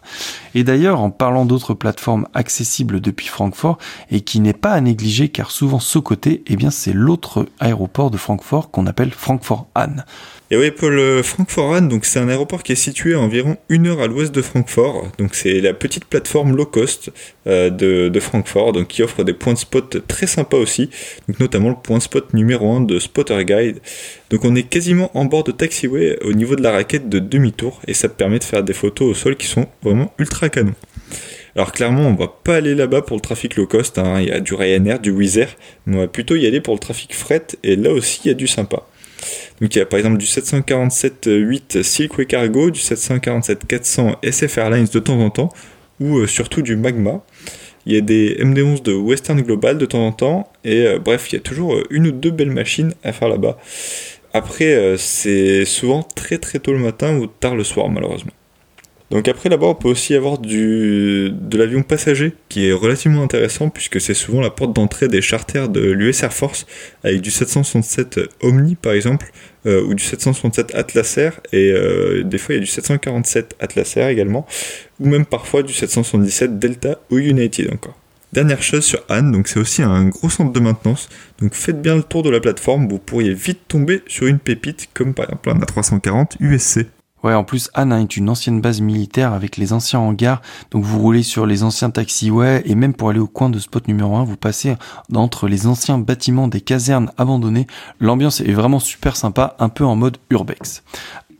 [0.53, 3.79] Et d'ailleurs, en parlant d'autres plateformes accessibles depuis Francfort
[4.11, 8.11] et qui n'est pas à négliger, car souvent ce côté, eh bien, c'est l'autre aéroport
[8.11, 10.05] de Francfort qu'on appelle Francfort-Hahn.
[10.53, 13.87] Et oui, Paul, euh, Francfort-Hahn, donc c'est un aéroport qui est situé à environ une
[13.87, 15.07] heure à l'ouest de Francfort.
[15.17, 17.09] Donc c'est la petite plateforme low cost
[17.47, 20.89] euh, de, de, Francfort, donc qui offre des points de spot très sympas aussi.
[21.29, 23.79] Donc notamment le point spot numéro 1 de Spotter Guide.
[24.29, 27.79] Donc on est quasiment en bord de taxiway au niveau de la raquette de demi-tour
[27.87, 30.73] et ça permet de faire des photos au sol qui sont vraiment ultra canon.
[31.55, 33.97] Alors clairement, on va pas aller là-bas pour le trafic low cost.
[33.97, 34.19] Hein.
[34.19, 35.47] Il y a du Ryanair, du Wizz
[35.85, 37.47] mais on va plutôt y aller pour le trafic fret.
[37.63, 38.83] Et là aussi, il y a du sympa.
[39.59, 44.99] Donc il y a par exemple du 747-8 Silkway Cargo, du 747-400 SF Airlines de
[44.99, 45.49] temps en temps,
[45.99, 47.23] ou euh, surtout du Magma.
[47.85, 51.31] Il y a des MD11 de Western Global de temps en temps, et euh, bref,
[51.31, 53.57] il y a toujours euh, une ou deux belles machines à faire là-bas.
[54.33, 58.31] Après, c'est souvent très très tôt le matin ou tard le soir malheureusement.
[59.11, 63.69] Donc après là-bas, on peut aussi avoir du, de l'avion passager qui est relativement intéressant
[63.69, 66.65] puisque c'est souvent la porte d'entrée des charters de l'US Air Force
[67.03, 69.29] avec du 767 Omni par exemple
[69.65, 73.55] euh, ou du 767 Atlas Air et euh, des fois il y a du 747
[73.59, 74.47] Atlas Air également
[75.01, 77.97] ou même parfois du 777 Delta ou United encore.
[78.31, 81.09] Dernière chose sur Anne, donc c'est aussi un gros centre de maintenance.
[81.41, 84.87] Donc faites bien le tour de la plateforme, vous pourriez vite tomber sur une pépite
[84.93, 86.85] comme par exemple un A340 USC.
[87.23, 90.41] Ouais, en plus, Anne est une ancienne base militaire avec les anciens hangars.
[90.71, 93.87] Donc vous roulez sur les anciens taxiways et même pour aller au coin de spot
[93.87, 94.75] numéro 1, vous passez
[95.13, 97.67] entre les anciens bâtiments des casernes abandonnées.
[97.99, 100.83] L'ambiance est vraiment super sympa, un peu en mode urbex.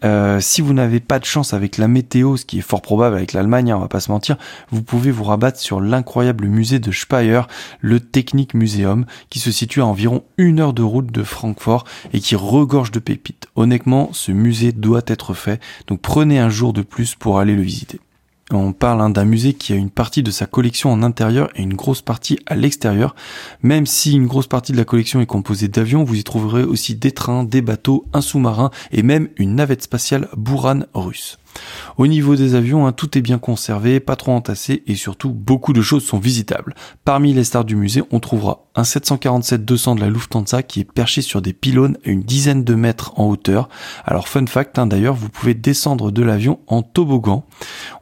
[0.03, 3.15] Euh, si vous n'avez pas de chance avec la météo, ce qui est fort probable
[3.15, 4.37] avec l'Allemagne, hein, on va pas se mentir,
[4.71, 7.41] vous pouvez vous rabattre sur l'incroyable musée de Speyer,
[7.79, 12.19] le Technic Museum, qui se situe à environ une heure de route de Francfort et
[12.19, 13.47] qui regorge de pépites.
[13.55, 17.61] Honnêtement, ce musée doit être fait, donc prenez un jour de plus pour aller le
[17.61, 17.99] visiter.
[18.53, 21.61] On parle hein, d'un musée qui a une partie de sa collection en intérieur et
[21.61, 23.15] une grosse partie à l'extérieur.
[23.61, 26.95] Même si une grosse partie de la collection est composée d'avions, vous y trouverez aussi
[26.95, 31.37] des trains, des bateaux, un sous-marin et même une navette spatiale Buran russe.
[31.97, 35.73] Au niveau des avions, hein, tout est bien conservé, pas trop entassé et surtout beaucoup
[35.73, 36.75] de choses sont visitables.
[37.05, 41.21] Parmi les stars du musée, on trouvera un 747-200 de la Lufthansa qui est perché
[41.21, 43.69] sur des pylônes à une dizaine de mètres en hauteur.
[44.05, 47.45] Alors fun fact, hein, d'ailleurs, vous pouvez descendre de l'avion en toboggan.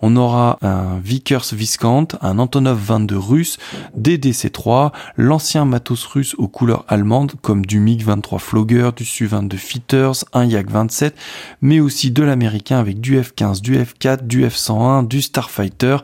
[0.02, 3.58] On aura un Vickers Viscount, un Antonov 22 russe,
[3.95, 10.26] des DC-3, l'ancien matos russe aux couleurs allemandes comme du MiG-23 Flogger, du Su-22 Fitters,
[10.34, 11.14] un Yak-27,
[11.62, 15.98] mais aussi de l'américain avec du F-15, du F4, du F-101, du Starfighter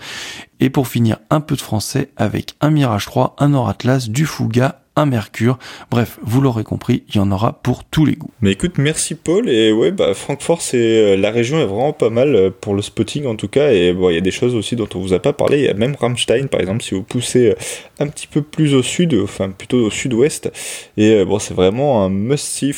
[0.60, 4.26] et pour finir, un peu de français avec un Mirage 3, un Nord Atlas, du
[4.26, 5.60] Fouga, un Mercure.
[5.92, 8.32] Bref, vous l'aurez compris, il y en aura pour tous les goûts.
[8.40, 9.50] Mais écoute, merci Paul.
[9.50, 12.82] Et ouais, bah, Francfort, c'est euh, la région est vraiment pas mal euh, pour le
[12.82, 13.72] spotting en tout cas.
[13.74, 15.60] Et bon, il y a des choses aussi dont on vous a pas parlé.
[15.60, 17.56] Il y a même Rammstein, par exemple, si vous poussez euh,
[18.00, 20.50] un petit peu plus au sud, enfin plutôt au sud-ouest.
[20.96, 22.74] Et bon, c'est vraiment un must-see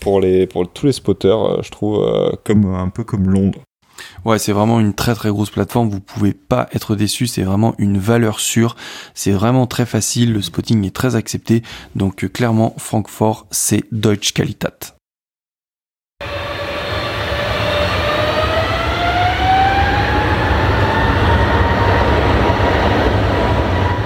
[0.00, 2.04] pour, les, pour tous les spotters, je trouve,
[2.44, 3.60] comme un peu comme Londres.
[4.24, 5.90] Ouais, c'est vraiment une très très grosse plateforme.
[5.90, 7.26] Vous pouvez pas être déçu.
[7.26, 8.76] C'est vraiment une valeur sûre.
[9.14, 10.32] C'est vraiment très facile.
[10.32, 11.62] Le spotting est très accepté.
[11.96, 14.94] Donc euh, clairement, Francfort, c'est Deutsche Qualität.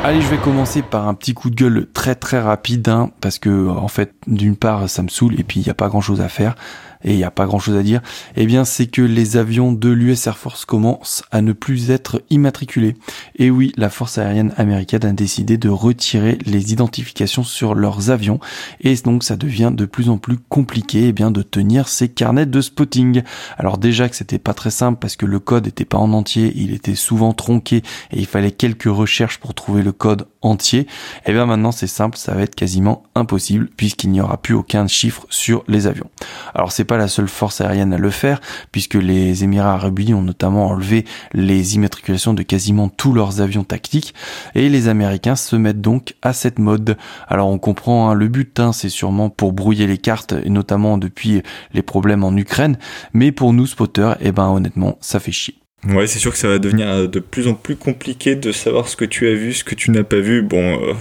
[0.06, 3.38] Allez, je vais commencer par un petit coup de gueule très très rapide, hein, parce
[3.38, 6.02] que en fait, d'une part, ça me saoule et puis il n'y a pas grand
[6.02, 6.56] chose à faire
[7.04, 8.00] et il n'y a pas grand chose à dire,
[8.36, 12.22] eh bien c'est que les avions de l'US Air Force commencent à ne plus être
[12.30, 12.94] immatriculés.
[13.36, 18.40] Et oui, la force aérienne américaine a décidé de retirer les identifications sur leurs avions
[18.80, 22.46] et donc ça devient de plus en plus compliqué eh bien de tenir ces carnets
[22.46, 23.22] de spotting.
[23.58, 26.52] Alors déjà que c'était pas très simple parce que le code n'était pas en entier,
[26.56, 27.78] il était souvent tronqué
[28.12, 30.80] et il fallait quelques recherches pour trouver le code entier.
[30.80, 30.86] Et
[31.26, 34.86] eh bien maintenant c'est simple, ça va être quasiment impossible puisqu'il n'y aura plus aucun
[34.86, 36.10] chiffre sur les avions.
[36.54, 38.40] Alors c'est pas la seule force aérienne à le faire,
[38.72, 43.64] puisque les Émirats arabes unis ont notamment enlevé les immatriculations de quasiment tous leurs avions
[43.64, 44.14] tactiques,
[44.54, 46.96] et les Américains se mettent donc à cette mode.
[47.28, 50.98] Alors on comprend hein, le but, hein, c'est sûrement pour brouiller les cartes, et notamment
[50.98, 51.42] depuis
[51.72, 52.78] les problèmes en Ukraine,
[53.12, 55.63] mais pour nous spotters, eh ben honnêtement, ça fait chier.
[55.88, 58.88] Ouais, c'est sûr que ça va devenir euh, de plus en plus compliqué de savoir
[58.88, 60.40] ce que tu as vu, ce que tu n'as pas vu.
[60.40, 60.94] Bon, euh,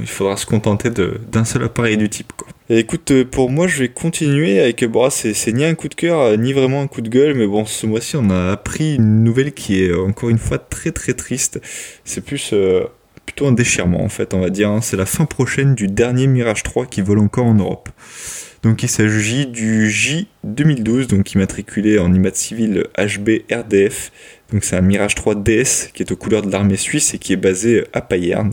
[0.00, 2.32] il faudra se contenter d'un seul appareil du type.
[2.68, 4.84] Écoute, euh, pour moi, je vais continuer avec.
[4.84, 7.64] Bon, c'est ni un coup de cœur, ni vraiment un coup de gueule, mais bon,
[7.64, 11.60] ce mois-ci, on a appris une nouvelle qui est encore une fois très très triste.
[12.04, 12.54] C'est plus.
[13.26, 14.70] plutôt un déchirement en fait, on va dire.
[14.70, 14.80] Hein.
[14.80, 17.88] C'est la fin prochaine du dernier Mirage 3 qui vole encore en Europe.
[18.62, 24.12] Donc il s'agit du J 2012, donc immatriculé en IMAT civil HB RDF.
[24.52, 27.32] Donc c'est un Mirage 3 DS qui est aux couleurs de l'armée suisse et qui
[27.32, 28.52] est basé à Payerne.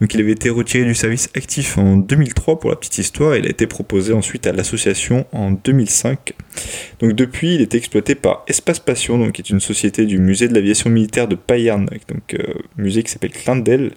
[0.00, 3.34] Donc il avait été retiré du service actif en 2003 pour la petite histoire.
[3.34, 6.32] Et il a été proposé ensuite à l'association en 2005.
[6.98, 10.48] Donc depuis, il était exploité par Espace Passion, donc qui est une société du musée
[10.48, 13.92] de l'aviation militaire de Payerne, donc euh, musée qui s'appelle Clindel.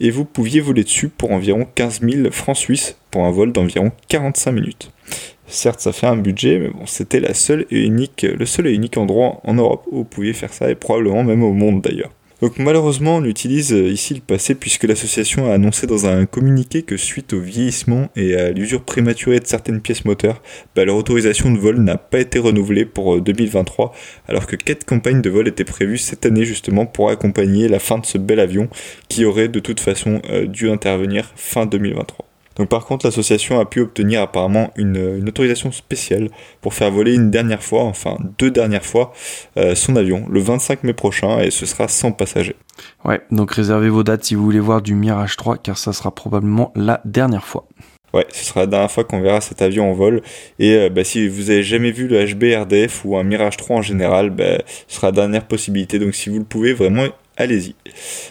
[0.00, 3.92] Et vous pouviez voler dessus pour environ 15 000 francs suisses pour un vol d'environ
[4.08, 4.90] 45 minutes.
[5.46, 9.86] Certes, ça fait un budget, mais bon, c'était le seul et unique endroit en Europe
[9.92, 12.10] où vous pouviez faire ça, et probablement même au monde d'ailleurs.
[12.42, 16.82] Donc malheureusement, on utilise euh, ici le passé puisque l'association a annoncé dans un communiqué
[16.82, 20.42] que suite au vieillissement et à l'usure prématurée de certaines pièces moteurs,
[20.74, 24.84] bah, leur autorisation de vol n'a pas été renouvelée pour 2023, euh, alors que quatre
[24.84, 28.40] campagnes de vol étaient prévues cette année justement pour accompagner la fin de ce bel
[28.40, 28.68] avion
[29.08, 32.31] qui aurait de toute façon euh, dû intervenir fin 2023.
[32.56, 36.28] Donc par contre, l'association a pu obtenir apparemment une, autorisation spéciale
[36.60, 39.12] pour faire voler une dernière fois, enfin deux dernières fois,
[39.56, 42.56] euh, son avion le 25 mai prochain et ce sera sans passagers.
[43.04, 46.14] Ouais, donc réservez vos dates si vous voulez voir du Mirage 3 car ça sera
[46.14, 47.66] probablement la dernière fois.
[48.12, 50.20] Ouais, ce sera la dernière fois qu'on verra cet avion en vol.
[50.58, 53.76] Et euh, bah, si vous avez jamais vu le HB RDF ou un Mirage 3
[53.76, 55.98] en général, bah, ce sera la dernière possibilité.
[55.98, 57.06] Donc si vous le pouvez, vraiment,
[57.36, 57.74] allez-y.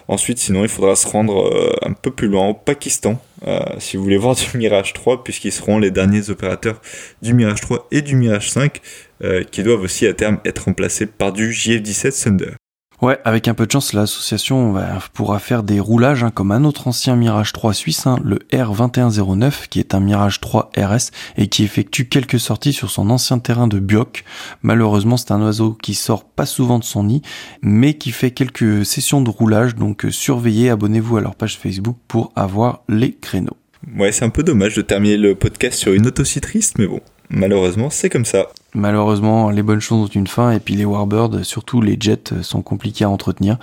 [0.07, 3.97] Ensuite, sinon, il faudra se rendre euh, un peu plus loin au Pakistan euh, si
[3.97, 6.81] vous voulez voir du Mirage 3, puisqu'ils seront les derniers opérateurs
[7.21, 8.81] du Mirage 3 et du Mirage 5,
[9.23, 12.60] euh, qui doivent aussi à terme être remplacés par du JF-17 Thunder.
[13.01, 14.75] Ouais, avec un peu de chance, l'association
[15.13, 19.69] pourra faire des roulages hein, comme un autre ancien Mirage 3 suisse, hein, le R2109,
[19.69, 23.67] qui est un Mirage 3 RS et qui effectue quelques sorties sur son ancien terrain
[23.67, 24.23] de Bioc.
[24.61, 27.23] Malheureusement, c'est un oiseau qui sort pas souvent de son nid,
[27.63, 31.97] mais qui fait quelques sessions de roulage, donc euh, surveillez, abonnez-vous à leur page Facebook
[32.07, 33.57] pour avoir les créneaux.
[33.97, 37.01] Ouais, c'est un peu dommage de terminer le podcast sur une aussi triste, mais bon,
[37.31, 38.49] malheureusement, c'est comme ça.
[38.73, 42.61] Malheureusement, les bonnes choses ont une fin et puis les Warbirds, surtout les jets, sont
[42.61, 43.57] compliqués à entretenir.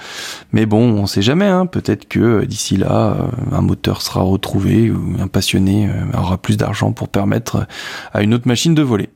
[0.52, 1.46] Mais bon, on sait jamais.
[1.46, 1.64] Hein.
[1.64, 6.36] Peut-être que euh, d'ici là, euh, un moteur sera retrouvé ou un passionné euh, aura
[6.36, 7.66] plus d'argent pour permettre
[8.12, 9.08] à une autre machine de voler.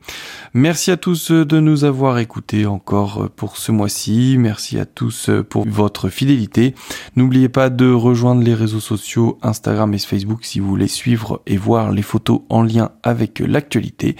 [0.55, 4.37] Merci à tous de nous avoir écoutés encore pour ce mois-ci.
[4.39, 6.75] Merci à tous pour votre fidélité.
[7.15, 11.57] N'oubliez pas de rejoindre les réseaux sociaux Instagram et Facebook si vous voulez suivre et
[11.57, 14.15] voir les photos en lien avec l'actualité.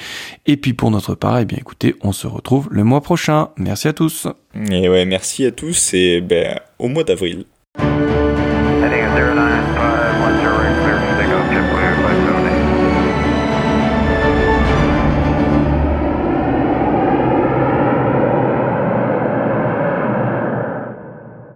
[0.47, 3.47] Et puis pour notre part, eh bien Écoutez, on se retrouve le mois prochain.
[3.55, 4.27] Merci à tous.
[4.69, 7.45] Et ouais, merci à tous et ben, au mois d'avril.